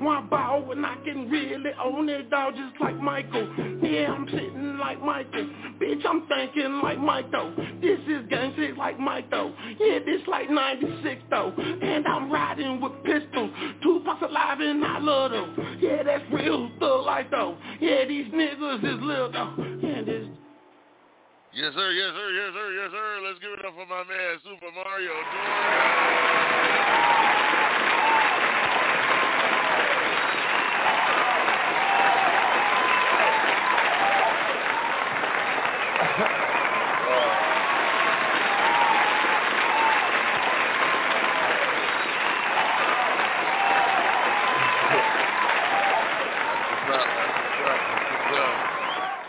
[0.00, 3.48] Why ball when I can really own it all just like Michael?
[3.82, 5.48] Yeah, I'm sitting like Michael.
[5.80, 6.98] Bitch, I'm thinking like
[7.30, 7.54] though.
[7.80, 8.98] This is gang shit like
[9.30, 9.52] though.
[9.78, 11.52] Yeah, this like 96 though.
[11.82, 13.50] And I'm riding with pistols.
[13.82, 15.78] Tupac's alive and I love them.
[15.80, 17.56] Yeah, that's real thug life though.
[17.80, 19.54] Yeah, these niggas is little though.
[19.82, 20.26] Yeah, this
[21.54, 21.90] Yes, sir.
[21.92, 22.30] Yes, sir.
[22.32, 22.72] Yes, sir.
[22.72, 23.20] Yes, sir.
[23.28, 25.12] Let's give it up for my man, Super Mario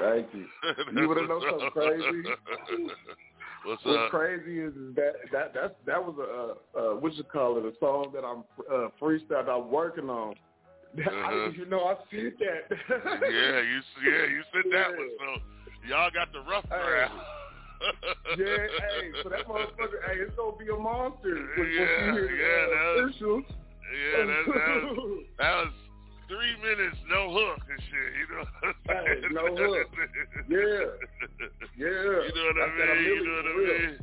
[0.04, 0.45] Thank you.
[1.01, 2.24] You want to know something crazy?
[3.66, 4.10] What's What's up?
[4.12, 7.64] crazy is, is that that that that was a uh, uh, what you call it
[7.66, 10.36] a song that I'm uh, freestyle I'm working on.
[10.97, 11.32] I Uh-huh.
[11.45, 12.64] didn't even know I said that.
[13.32, 15.10] yeah, you yeah you said that one.
[15.18, 15.41] So
[15.88, 16.80] Y'all got the rough Hey.
[16.80, 17.12] crowd.
[18.38, 21.36] yeah, hey, so that motherfucker, hey, it's gonna be a monster.
[21.58, 23.43] When, Yeah, you hear the, yeah, uh, that officials.
[23.93, 25.03] Yeah, that, that, was, that was three
[26.64, 28.09] minutes no hook and shit.
[28.16, 28.45] You know.
[28.47, 29.36] What I'm Hey, saying?
[29.36, 29.88] no hook.
[30.47, 30.88] Yeah.
[31.76, 32.16] Yeah.
[32.24, 33.03] You know what I That's mean?
[33.03, 33.93] You know what I for mean?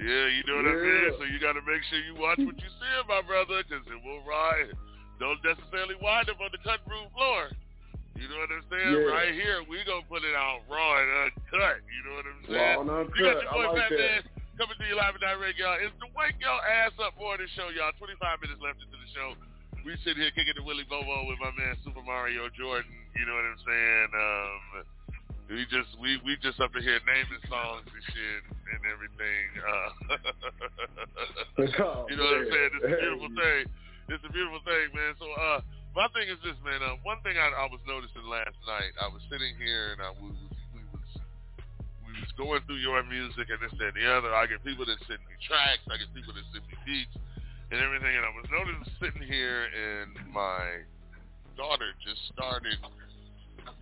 [0.00, 1.08] Yeah, you know what I mean?
[1.20, 4.00] So you got to make sure you watch what you say, my brother, because it
[4.00, 4.72] will ride.
[5.20, 7.52] Don't necessarily wind up on the cut room floor.
[8.16, 8.96] You know what I'm saying?
[8.96, 9.12] Yeah.
[9.12, 11.84] Right here, we to put it out raw and uncut.
[11.84, 12.56] You know what I'm saying?
[12.56, 13.16] Raw and uncut.
[13.20, 14.00] You got your I boy like Fat that.
[14.00, 14.20] Man
[14.60, 15.80] coming to you live and direct, y'all.
[15.80, 17.92] It's the Wake Your Ass Up morning show, y'all.
[17.96, 19.32] 25 minutes left into the show.
[19.84, 22.92] We sit here kicking the Willie Bobo with my man Super Mario Jordan.
[23.16, 24.08] You know what I'm saying?
[24.12, 24.60] Um,
[25.48, 29.46] we just we we just up in here naming songs and shit and everything.
[29.64, 29.90] Uh,
[31.80, 32.70] Oh, you know what I'm saying?
[32.76, 33.62] It's a beautiful thing.
[34.12, 35.12] It's a beautiful thing, man.
[35.16, 35.58] So uh,
[35.96, 36.84] my thing is this, man.
[36.84, 40.12] Uh, one thing I, I was noticing last night, I was sitting here and I
[40.12, 40.36] was
[40.76, 41.08] we was
[42.04, 44.36] we was going through your music and this that, and the other.
[44.36, 45.82] I get people that send me tracks.
[45.88, 47.16] I get people that send me beats
[47.70, 48.14] and everything.
[48.16, 50.82] And I was noticing sitting here and my
[51.56, 52.78] daughter just started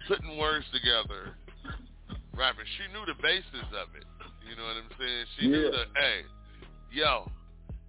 [0.07, 1.36] putting words together,
[2.36, 2.68] rapping.
[2.76, 4.07] She knew the basis of it.
[4.49, 5.24] You know what I'm saying?
[5.36, 6.24] She knew the hey,
[6.93, 7.28] yo,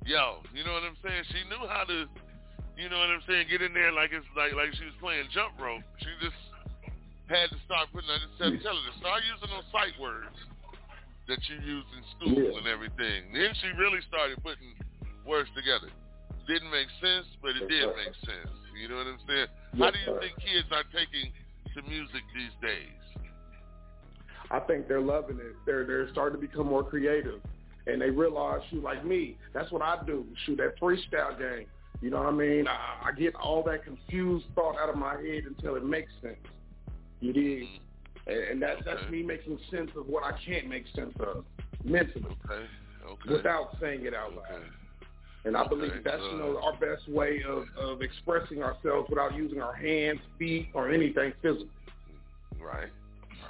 [0.05, 0.43] yo.
[0.51, 1.23] You know what I'm saying?
[1.31, 2.07] She knew how to,
[2.75, 3.47] you know what I'm saying?
[3.47, 5.83] Get in there like it's like like she was playing jump rope.
[6.03, 6.35] She just
[7.31, 8.11] had to start putting.
[8.11, 10.35] I just said, tell her to start using those sight words
[11.31, 12.57] that you use in school Yeah.
[12.59, 13.31] and everything.
[13.31, 14.75] Then she really started putting
[15.25, 15.91] words together.
[16.47, 18.53] Didn't make sense, but it did make sense.
[18.79, 19.47] You know what I'm saying?
[19.77, 20.19] How do you sir.
[20.19, 21.31] think kids are taking
[21.75, 22.99] to music these days?
[24.51, 25.55] I think they're loving it.
[25.65, 27.39] They're they're starting to become more creative,
[27.85, 30.25] and they realize, shoot, like me, that's what I do.
[30.45, 31.67] Shoot, that freestyle game.
[32.01, 32.67] You know what I mean?
[32.67, 36.37] I, I get all that confused thought out of my head until it makes sense.
[37.19, 37.63] You dig?
[37.63, 38.31] Mm-hmm.
[38.31, 41.45] And, and that that's me making sense of what I can't make sense of
[41.83, 42.65] mentally Okay.
[43.11, 43.33] Okay.
[43.33, 44.61] without saying it out loud.
[45.45, 49.35] And I believe Okay, that's you know our best way of, of expressing ourselves without
[49.35, 51.67] using our hands, feet, or anything physical.
[52.61, 52.89] Right.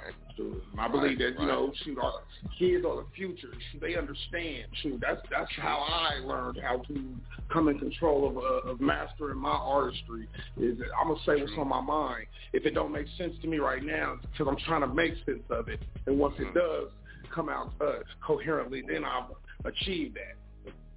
[0.02, 0.14] Right.
[0.36, 0.44] So
[0.78, 2.12] I believe Right, that you know, shoot, our
[2.58, 3.48] kids are the future.
[3.72, 4.66] Shoot, they understand.
[4.82, 7.14] Shoot, that's that's how I learned how to
[7.52, 10.28] come in control of uh, of mastering my artistry.
[10.58, 12.26] Is that I'm gonna say what's on my mind.
[12.52, 15.42] If it don't make sense to me right now, because I'm trying to make sense
[15.50, 16.44] of it, and once Mm-hmm.
[16.44, 16.88] it does
[17.34, 20.36] come out uh, coherently, then I'll achieve that.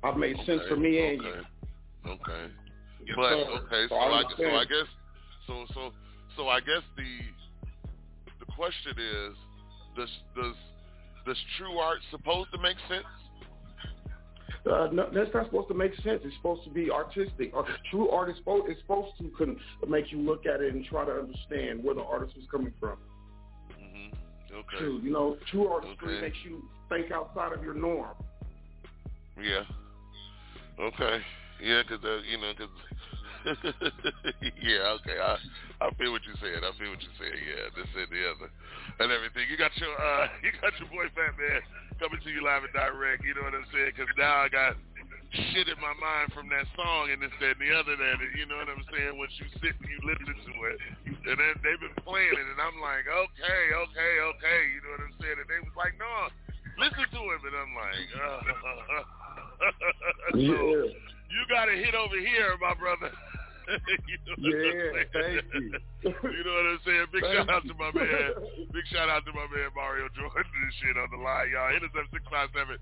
[0.04, 1.30] I've made sense for me and you.
[1.30, 1.48] Okay.
[2.08, 2.52] Okay.
[3.06, 3.46] Yes, but sir.
[3.66, 4.44] okay, so So I so.
[4.56, 4.88] I guess
[5.48, 5.92] so so
[6.38, 7.90] so I guess the
[8.40, 9.36] the question is
[9.96, 10.56] does does
[11.26, 13.06] does true art supposed to make sense?
[14.66, 16.22] Uh, no, that's not supposed to make sense.
[16.24, 17.52] It's supposed to be artistic.
[17.56, 20.86] Uh, true art is supposed, is supposed to con- make you look at it and
[20.86, 22.98] try to understand where the artist was coming from.
[23.72, 24.56] Mm-hmm.
[24.56, 24.78] Okay.
[24.80, 26.22] True, you know, true artistry Okay.
[26.22, 28.16] makes you think outside of your norm.
[29.42, 29.64] Yeah.
[30.80, 31.22] Okay.
[31.62, 32.74] Yeah, 'cause uh, you know, 'cause
[34.64, 35.20] yeah, okay.
[35.20, 35.38] I
[35.84, 36.64] I feel what you said.
[36.64, 37.36] I feel what you said.
[37.40, 38.50] Yeah, this and the other,
[39.04, 39.46] and everything.
[39.52, 41.62] You got your uh, you got your boy Fat Man
[42.00, 43.24] coming to you live and direct.
[43.24, 43.94] You know what I'm saying?
[43.96, 44.76] 'Cause now I got
[45.54, 48.58] shit in my mind from that song and this and the other that you know
[48.58, 49.14] what I'm saying.
[49.18, 52.60] Once you sit and you listen to it, and then they've been playing it, and
[52.60, 54.60] I'm like, okay, okay, okay.
[54.74, 55.38] You know what I'm saying?
[55.38, 56.34] And they was like, no,
[56.78, 58.42] listen to him, and I'm like, uh,
[60.32, 60.90] so Yeah.
[61.32, 63.12] you got a hit over here, my brother.
[64.12, 65.08] you know what I'm Yeah, saying?
[65.16, 65.80] thank you.
[66.04, 67.08] you know what I'm saying?
[67.16, 68.28] Big Thank shout out to my man.
[68.76, 71.72] Big shout out to my man Mario Jordan and shit on the line, y'all.
[71.72, 72.76] Hit us up six five seven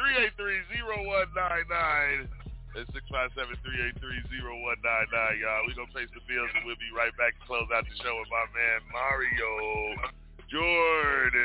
[0.00, 2.32] three eight three zero one nine nine.
[2.80, 5.68] It's six five seven three eight three zero one nine nine, y'all.
[5.68, 8.16] We gonna pay the bills and we'll be right back to close out the show
[8.16, 9.52] with my man Mario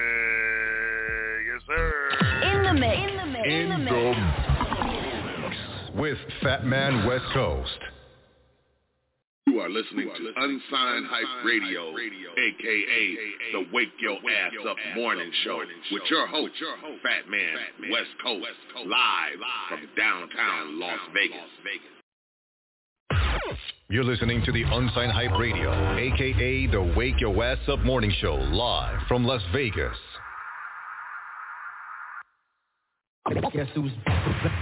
[0.07, 1.26] Jordan.
[1.57, 2.09] Yes, sir.
[2.43, 2.97] In the mix.
[3.01, 3.47] In the mix.
[3.47, 5.57] In the mix.
[5.95, 7.79] With Fat Man West Coast.
[9.47, 13.17] You are listening to Unsigned Hype Radio, aka
[13.53, 16.53] the Wake Your Ass Up Morning Show, with your host,
[17.01, 17.57] Fat Man
[17.91, 18.45] West Coast,
[18.85, 19.39] live
[19.69, 21.49] from downtown Las Vegas.
[23.89, 28.35] You're listening to the Unsigned Hype Radio, aka the Wake Your Ass Up Morning Show,
[28.35, 29.97] live from Las Vegas.
[33.27, 33.91] Guess who's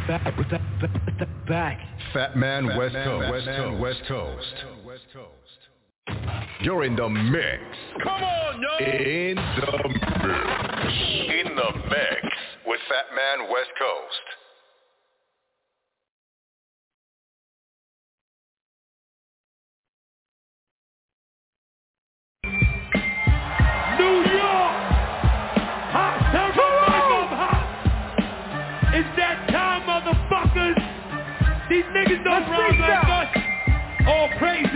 [0.08, 0.24] back?
[0.36, 1.80] back, back.
[2.14, 3.32] Fat Man Fat West Man Coast.
[3.80, 4.54] West Coast.
[4.86, 6.50] West Coast.
[6.62, 7.62] You're in the mix.
[8.04, 8.86] Come on, yo!
[8.86, 10.00] In the mix.
[11.30, 12.22] In the mix
[12.66, 14.45] with Fat Man West Coast.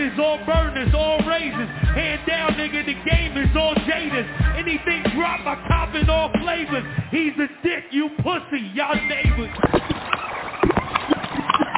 [0.00, 1.68] Players, all burners, all raisins.
[1.94, 4.26] Hand down, nigga, the game is all jaders.
[4.56, 6.84] Anything drop, I cop in all flavors.
[7.10, 9.50] He's a dick, you pussy, y'all neighbors.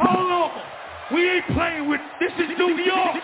[0.07, 0.51] Hold on.
[1.13, 3.23] We ain't playing with, this is New York.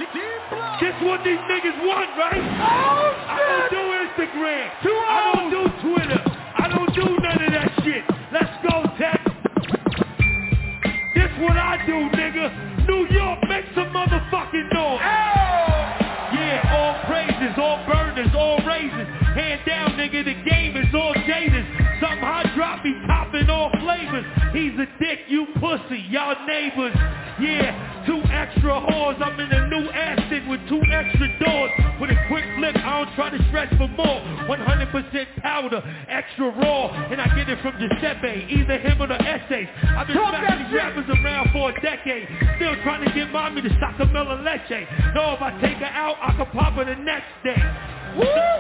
[0.81, 2.43] This what these niggas want, right?
[2.43, 4.70] I don't do Instagram.
[4.83, 6.23] I don't do Twitter.
[6.59, 8.05] I don't do none of that shit.
[8.33, 9.20] Let's go, Tech.
[11.15, 12.87] This what I do, nigga.
[12.87, 13.18] New York,
[13.59, 15.01] make some motherfucking noise.
[16.31, 19.09] Yeah, all praises, all burners, all raisins.
[19.35, 21.67] Hand down, nigga, the game is all jaded.
[22.01, 24.25] Something hot drop, he topping all flavors.
[24.53, 26.95] He's a dick, you pussy, y'all neighbors.
[27.41, 29.21] Yeah, two extra whores.
[29.21, 31.88] I'm in a new Aston with two extra doors.
[33.15, 34.21] Try to stretch for more.
[34.49, 36.89] 100% powder, extra raw.
[37.11, 39.69] And I get it from Giuseppe, either him or the essays.
[39.83, 42.29] I've been these rappers around for a decade.
[42.57, 44.87] Still trying to get mommy to stock a melon leche.
[45.15, 47.61] Know if I take her out, I can pop her the next day.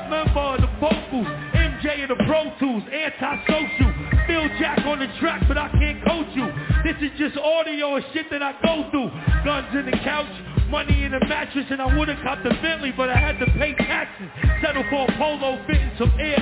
[0.08, 3.92] Member of the vocals, MJ of the Pro Tools, antisocial.
[4.28, 6.46] Phil Jack on the track, but I can't coach you.
[6.84, 9.10] This is just audio and shit that I go through.
[9.44, 10.28] Guns in the couch,
[10.68, 13.74] money in the mattress, and I would've copped a Bentley, but I had to pay
[13.74, 14.28] taxes.
[14.62, 16.40] Settle for a polo fitting some air.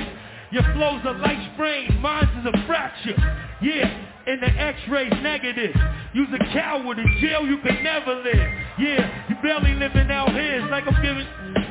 [0.51, 3.15] Your flow's a light sprain, mine's is a fracture.
[3.61, 5.75] Yeah, and the x-ray's negative.
[6.13, 8.47] You's a coward, in jail you can never live.
[8.79, 11.27] Yeah, you barely living out here, it's like I'm giving,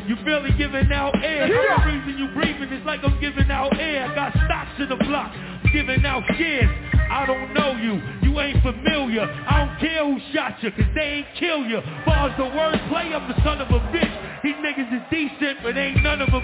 [0.09, 1.49] you barely giving out air.
[1.49, 1.85] Yeah.
[1.85, 4.07] The reason you breathing is like I'm giving out air.
[4.07, 6.71] I got stocks in the block, I'm giving out shares.
[7.11, 9.23] I don't know you, you ain't familiar.
[9.23, 11.81] I don't care who shot you, cause they ain't kill you.
[12.05, 14.43] Far as the word play, I'm the son of a bitch.
[14.43, 16.43] These niggas is decent, but ain't none of them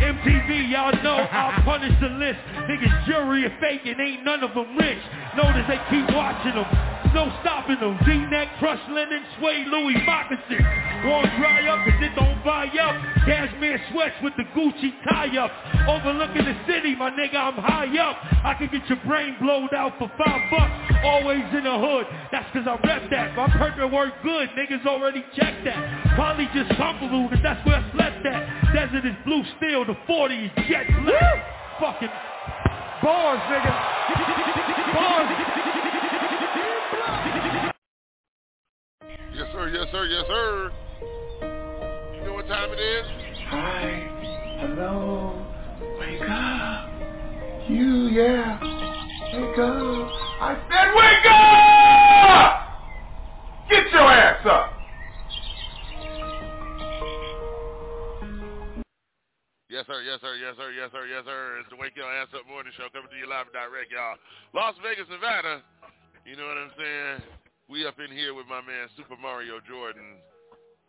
[0.00, 2.40] MTV, y'all know I'll punish the list.
[2.64, 4.98] Niggas jury and ain't none of them rich.
[5.36, 6.66] Notice they keep watching them.
[7.14, 7.98] No stopping them.
[8.06, 10.62] D-neck, crushed linen, suede Louis moccasin.
[11.06, 12.94] Won't dry up cause it don't buy up.
[13.26, 15.50] Cashmere sweats with the Gucci tie-up.
[15.88, 18.16] Overlooking the city, my nigga, I'm high up.
[18.44, 20.72] I can get your brain blowed out for five bucks.
[21.04, 22.06] Always in the hood.
[22.30, 23.34] That's cause I rep that.
[23.34, 24.48] My permit work good.
[24.50, 26.14] Niggas already checked that.
[26.14, 28.74] Probably just comfortable cause that's where I slept at.
[28.74, 29.84] Desert is blue steel.
[29.84, 31.58] The 40 is jet black.
[31.80, 32.10] Fucking
[33.02, 33.72] bars, nigga.
[34.94, 35.28] Bars.
[39.34, 39.68] Yes, sir.
[39.68, 40.04] Yes, sir.
[40.06, 40.72] Yes, sir.
[42.14, 43.06] You know what time it is?
[43.48, 44.08] Hi,
[44.60, 45.46] hello,
[45.98, 46.88] wake up.
[47.68, 48.60] You, yeah,
[49.34, 50.10] wake up.
[50.40, 52.50] I said wake up!
[53.70, 54.79] Get your ass up!
[59.80, 60.04] Yes, sir.
[60.04, 60.36] Yes, sir.
[60.36, 60.68] Yes, sir.
[60.76, 61.04] Yes, sir.
[61.08, 61.56] Yes, sir.
[61.64, 64.20] It's the Wake Your Ass Up Morning Show coming to you live and direct, y'all.
[64.52, 65.64] Las Vegas, Nevada.
[66.28, 67.24] You know what I'm saying?
[67.64, 70.20] We up in here with my man Super Mario Jordan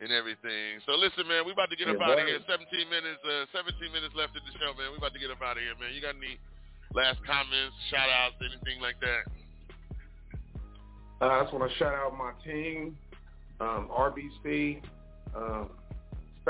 [0.04, 0.84] and everything.
[0.84, 2.44] So listen, man, we about to get up Yeah, out of here.
[2.44, 4.92] 17 minutes, uh, 17 minutes left in the show, man.
[4.92, 5.96] We about to get up out of here, man.
[5.96, 6.36] You got any
[6.92, 9.24] last comments, shout outs, anything like that?
[11.24, 13.00] Uh, I just want to shout out my team,
[13.64, 14.84] um, RBC,
[15.32, 15.72] um,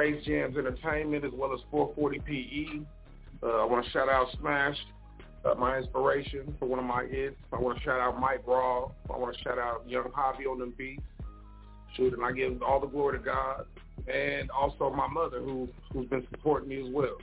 [0.01, 2.79] Space Jams Entertainment, as well as 440 PE.
[3.43, 4.77] Uh, I want to shout out Smash,
[5.45, 7.35] uh, my inspiration for one of my hits.
[7.53, 8.89] I want to shout out Mike Raw.
[9.13, 11.03] I want to shout out Young Hobby on them beats.
[11.95, 13.65] Shoot, and I give all the glory to God,
[14.07, 17.17] and also my mother who who's been supporting me as well.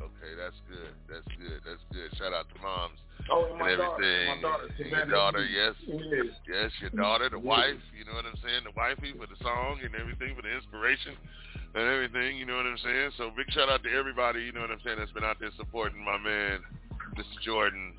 [0.00, 0.90] Okay, that's good.
[1.06, 1.60] That's good.
[1.62, 2.10] That's good.
[2.18, 2.98] Shout out to moms
[3.30, 4.26] Oh, and my and daughter, everything.
[4.34, 5.74] my daughter, And your daughter, yes.
[5.86, 6.26] Yes.
[6.48, 7.44] Yes, your daughter, the Yes.
[7.46, 8.64] wife, you know what I'm saying?
[8.64, 11.14] The wifey for the song and everything, for the inspiration
[11.74, 13.10] and everything, you know what I'm saying?
[13.18, 15.50] So big shout out to everybody, you know what I'm saying, that's been out there
[15.58, 16.60] supporting my man,
[17.18, 17.38] Mr.
[17.44, 17.94] Jordan.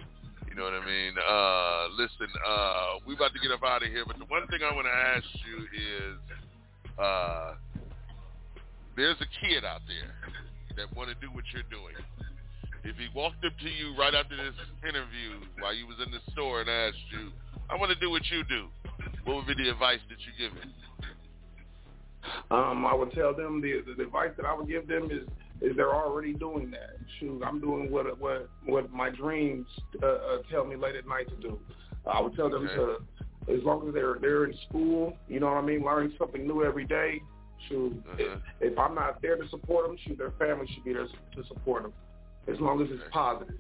[0.48, 1.14] You know what I mean?
[1.20, 4.64] Uh, listen, uh, we about to get up out of here, but the one thing
[4.64, 6.16] I want to ask you is,
[6.96, 7.56] uh,
[8.96, 10.16] there's a kid out there
[10.80, 12.00] that want to do what you're doing.
[12.88, 14.56] If he walked up to you right after this
[14.88, 17.36] interview while you was in the store and asked you,
[17.68, 18.72] I want to do what you do,
[19.26, 20.72] what would be the advice that you give him?
[22.52, 25.28] Um, I would tell them the, the advice that I would give them is
[25.62, 26.98] is they're already doing that.
[27.20, 29.68] Shoot, I'm doing what what what my dreams
[30.04, 31.60] uh, uh, tell me late at night to do.
[32.06, 32.98] I would tell them to,
[33.52, 36.64] as long as they're they're in school, you know what I mean, learning something new
[36.64, 37.22] every day.
[37.70, 41.08] Shoot, if, if I'm not there to support them, shoot, their family should be there
[41.08, 41.94] to support them,
[42.48, 43.56] as long as it's positive.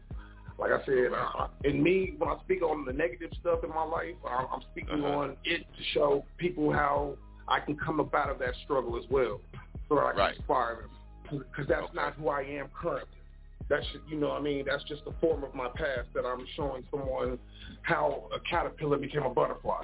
[0.60, 3.84] Like I said, uh, in me, when I speak on the negative stuff in my
[3.84, 7.18] life, I'm, I'm speaking on it to show people how
[7.48, 9.40] I can come up out of that struggle as well,
[9.88, 11.42] so that I can inspire them.
[11.52, 13.18] Because that's not who I am currently.
[13.68, 16.46] That's you know, what I mean, that's just a form of my past that I'm
[16.56, 17.40] showing someone
[17.82, 19.82] how a caterpillar became a butterfly.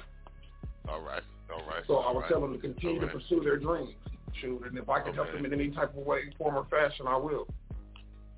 [0.88, 1.22] All right,
[1.52, 1.82] all right.
[1.86, 2.30] So I all would right.
[2.30, 3.14] tell them to continue All to right.
[3.16, 3.94] pursue their dreams.
[4.40, 7.06] shoot, and if I can help them in any type of way, form, or fashion,
[7.08, 7.46] I will.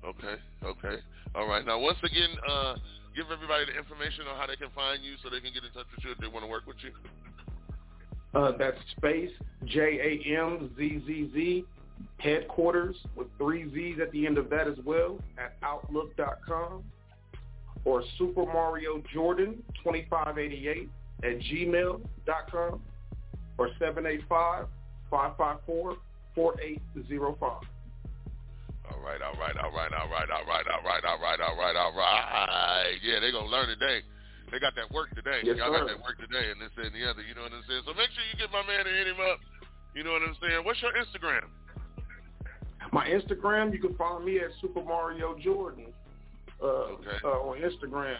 [0.03, 1.01] Okay, okay.
[1.35, 1.65] All right.
[1.65, 2.75] Now, once again, uh,
[3.15, 5.71] give everybody the information on how they can find you so they can get in
[5.71, 6.91] touch with you if they want to work with you.
[8.35, 9.31] Uh, that's space
[9.65, 11.65] J A M Z Z Z
[12.17, 16.83] headquarters with three Z's at the end of that as well at outlook.com
[17.85, 20.89] or Super Mario Jordan 2588
[21.23, 22.81] at gmail.com
[23.57, 24.65] or 785
[25.09, 25.95] 554
[26.35, 27.41] 4805.
[28.91, 31.55] All right, all right, all right, all right, all right, all right, all right, all
[31.57, 32.95] right, all right.
[33.01, 34.01] Yeah, they gonna learn today.
[34.51, 35.41] They got that work today.
[35.43, 37.21] Yes, Y'all got that work today, and this and the other.
[37.21, 37.81] You know what I'm saying?
[37.85, 39.39] So make sure you get my man and hit him up.
[39.95, 40.63] You know what I'm saying?
[40.63, 41.47] What's your Instagram?
[42.93, 45.87] My Instagram, you can follow me at Super Mario Jordan
[46.61, 47.17] uh, Okay.
[47.23, 48.17] uh, on Instagram.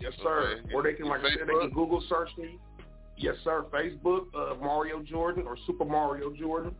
[0.00, 0.58] Yes, sir.
[0.64, 0.74] Okay.
[0.74, 2.58] Or they can, like I said, they can Google search me.
[3.16, 3.64] Yes, sir.
[3.72, 6.74] Facebook, uh, Mario Jordan or Super Mario Jordan.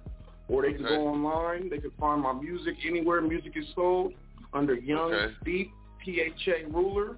[0.48, 0.96] Or they can Okay.
[0.96, 1.68] go online.
[1.70, 4.12] They can find my music anywhere music is sold
[4.52, 5.34] under Young Okay.
[5.44, 5.70] Deep
[6.04, 7.16] PHA Ruler,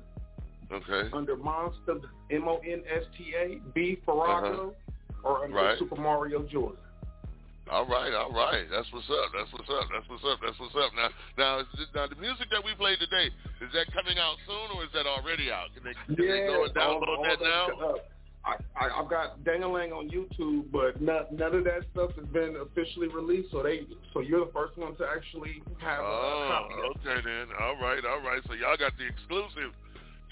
[0.72, 1.08] Okay.
[1.12, 2.00] under Monster
[2.30, 4.74] M O N S T A B Farrago,
[5.22, 5.66] or under Uh-huh.
[5.68, 5.78] Right.
[5.78, 6.78] Super Mario Jordan.
[7.70, 8.68] All right, all right.
[8.70, 9.32] That's what's up.
[9.32, 9.88] That's what's up.
[9.88, 10.38] That's what's up.
[10.44, 10.92] That's what's up.
[10.94, 11.08] Now,
[11.38, 13.32] now, this, now the music that we played today
[13.64, 15.72] is that coming out soon or is that already out?
[15.72, 17.64] Can they, can they go and download all that now?
[17.80, 17.96] uh,
[18.44, 22.56] I, I, I've got Dangalang on YouTube, but none, none of that stuff has been
[22.60, 23.48] officially released.
[23.50, 26.74] So they, so you're the first one to actually have a Oh, copy.
[27.00, 27.48] okay then.
[27.64, 28.42] All right, all right.
[28.46, 29.72] So y'all got the exclusive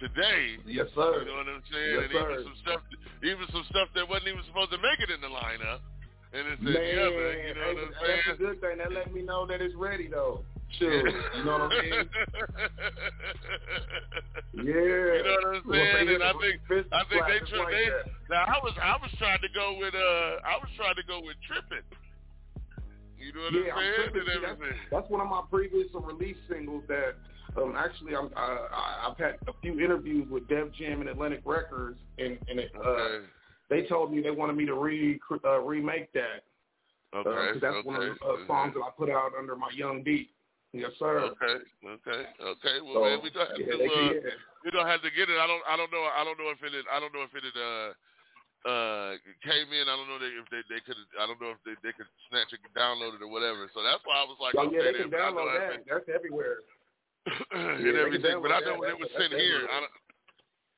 [0.03, 0.59] today.
[0.66, 1.23] Yes, sir.
[1.23, 1.95] You know what I'm saying?
[1.95, 2.43] Yes, and even sir.
[2.43, 2.83] some stuff,
[3.23, 5.79] even some stuff that wasn't even supposed to make it in the lineup.
[6.35, 7.29] And it's Man, the other.
[7.39, 8.20] You know what I'm saying?
[8.27, 8.77] that's a good thing.
[8.83, 10.43] That let me know that it's ready though.
[10.81, 11.93] Sure, you know what I'm mean?
[14.53, 14.65] Yeah.
[14.65, 16.07] You know what I'm saying?
[16.07, 16.57] they And I think
[16.93, 17.61] I think they try.
[17.61, 17.89] like they,
[18.33, 21.20] now I was I was trying to go with uh I was trying to go
[21.20, 21.85] with tripping.
[23.20, 24.29] You know what yeah, I'm I'm tripping.
[24.29, 24.79] That's, everything.
[24.91, 27.16] that's one of my previous release singles that
[27.56, 31.43] um, actually I'm, uh, I- I've had a few interviews with Def Jam and Atlantic
[31.44, 33.27] Records, and, and it, uh, Okay.
[33.69, 36.44] they told me they wanted me to re uh, remake that.
[37.14, 37.28] Okay.
[37.28, 40.31] Uh, that's one of the uh, songs that I put out under my Young Beat.
[40.73, 41.28] Yes, sir.
[41.36, 42.77] Okay, okay, okay.
[42.81, 43.85] Well, So, man, we gonna have yeah, to.
[43.85, 44.32] Uh, yeah.
[44.64, 45.36] we gonna have to get it.
[45.36, 45.60] I don't.
[45.69, 46.09] I don't know.
[46.09, 46.73] I don't know if it.
[46.89, 47.44] I don't know if it.
[47.52, 47.93] Uh,
[48.62, 49.90] uh, came in.
[49.90, 50.97] I don't know if they they could.
[51.20, 53.69] I don't know if they they could snatch it, download it, or whatever.
[53.74, 55.85] So that's why I was like, Oh, okay, yeah, they can download that.
[55.85, 56.64] That's everywhere.
[57.27, 58.43] And can everything.
[58.43, 59.94] But I know when it was sent here, I don't,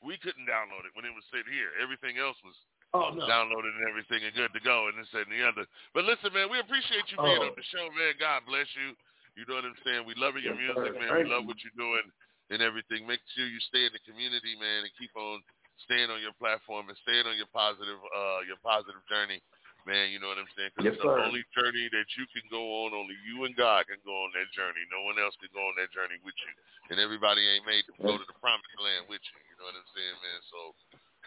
[0.04, 1.72] we couldn't download it when it was sent here.
[1.80, 2.56] Everything else was
[2.94, 3.26] Oh, no.
[3.26, 5.66] downloaded and everything and good to go and this and the other.
[5.98, 7.50] But listen, man, we appreciate you being Oh.
[7.50, 8.14] on the show, man.
[8.22, 8.94] God bless you.
[9.34, 10.06] You know what I'm saying?
[10.06, 11.10] We love your music, man.
[11.10, 12.06] We love what you're doing
[12.54, 13.02] and everything.
[13.02, 15.42] Make sure you stay in the community, man, and keep on
[15.90, 19.42] staying on your platform and staying on your positive, uh, your positive journey,
[19.84, 20.10] man.
[20.10, 20.70] You know what I'm saying?
[20.74, 21.24] Because Yes, it's the sir.
[21.24, 22.92] only journey that you can go on.
[22.92, 24.80] Only you and God can go on that journey.
[24.90, 26.52] No one else can go on that journey with you.
[26.92, 29.38] And everybody ain't made to go to the promised land with you.
[29.48, 30.40] You know what I'm saying, man?
[30.52, 30.58] So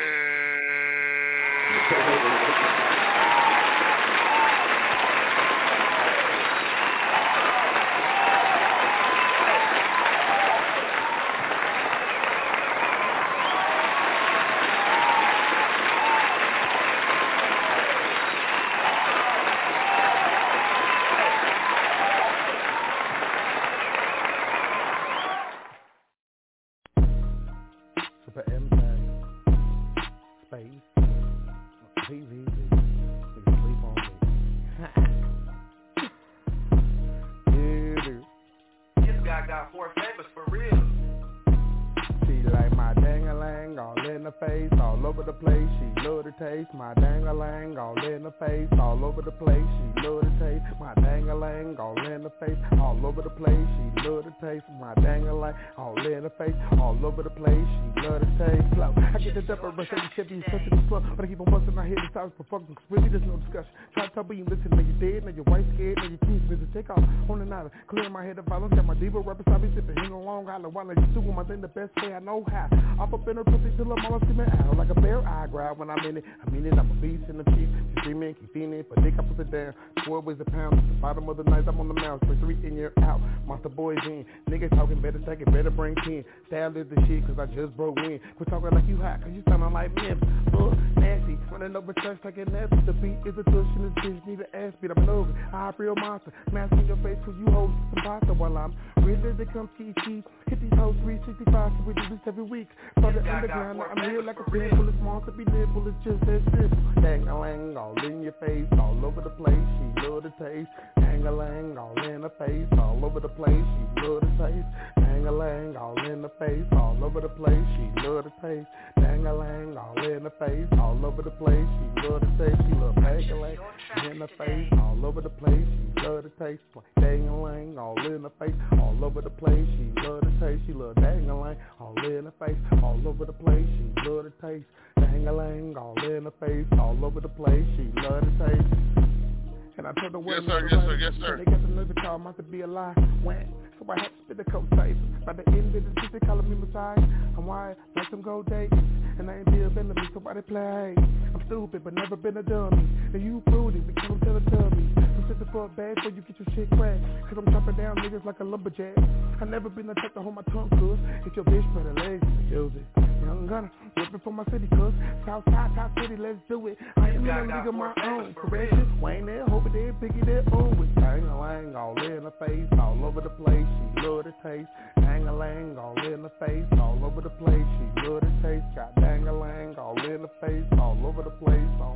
[181.39, 181.70] Place.
[181.81, 181.94] All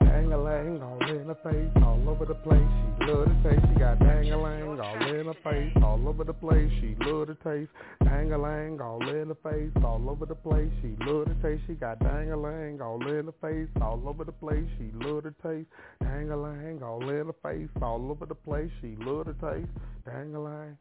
[0.00, 2.68] dang a lang, all in the face, all over the place.
[2.98, 3.64] She love the taste.
[3.68, 6.70] She got dang a lang, all in the face, all over the place.
[6.80, 7.70] She love the taste.
[8.04, 10.70] Dang a lang, all in the face, all over the place.
[10.82, 11.62] She love the taste.
[11.66, 14.66] She got dang a lang, all in the face, all over the place.
[14.78, 15.68] She love the taste.
[16.00, 18.70] Dang a lang, all in the face, all over the place.
[18.80, 19.70] She love the taste.
[20.04, 20.78] Dang a lang.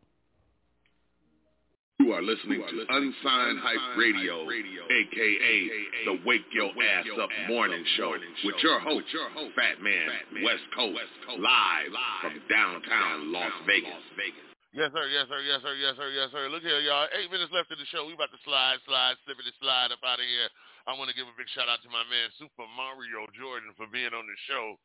[1.98, 5.58] You are listening to Unsigned Hype Radio, aka
[6.06, 8.14] the Wake Your Ass Up Morning Show,
[8.46, 9.10] with your host,
[9.58, 11.10] Fat Man, West Coast,
[11.42, 13.98] live from downtown Las Vegas.
[14.78, 16.46] Yes, sir, yes, sir, yes, sir, yes, sir, yes, sir.
[16.54, 17.10] Look here, y'all.
[17.18, 18.06] Eight minutes left in the show.
[18.06, 20.54] We about to slide, slide, slippity slide up out of here.
[20.86, 23.90] I want to give a big shout out to my man Super Mario Jordan for
[23.90, 24.78] being on the show.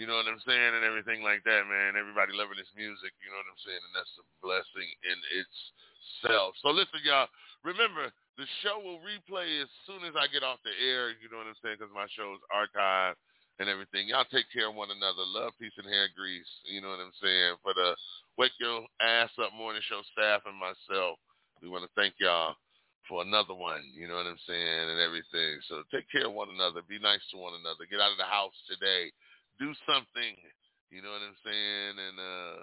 [0.00, 0.80] You know what I'm saying?
[0.80, 1.92] And everything like that, man.
[1.94, 3.84] Everybody loving his music, you know what I'm saying?
[3.84, 5.18] And that's a blessing in
[6.04, 6.54] itself.
[6.62, 7.28] So listen, y'all.
[7.64, 11.40] Remember, the show will replay as soon as I get off the air, you know
[11.40, 11.80] what I'm saying?
[11.80, 13.16] Because my show is archived
[13.56, 14.10] and everything.
[14.10, 15.24] Y'all take care of one another.
[15.24, 16.50] Love, peace, and hair grease.
[16.66, 17.56] You know what I'm saying?
[17.62, 17.94] For the
[18.36, 21.16] Wake Your Ass Up Morning Show staff and myself,
[21.62, 22.58] we want to thank y'all
[23.08, 23.86] for another one.
[23.94, 24.84] You know what I'm saying?
[24.90, 25.62] And everything.
[25.70, 26.82] So take care of one another.
[26.84, 27.86] Be nice to one another.
[27.86, 29.14] Get out of the house today.
[29.62, 30.34] Do something.
[30.90, 31.94] You know what I'm saying?
[31.96, 32.58] And uh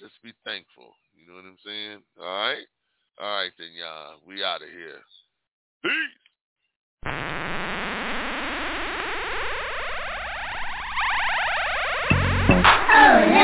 [0.00, 0.94] just be thankful.
[1.14, 2.02] You know what I'm saying?
[2.18, 2.66] All right?
[3.20, 4.16] All right then, y'all.
[4.26, 5.02] We out of here.
[5.82, 5.92] Peace.
[12.92, 13.39] Oh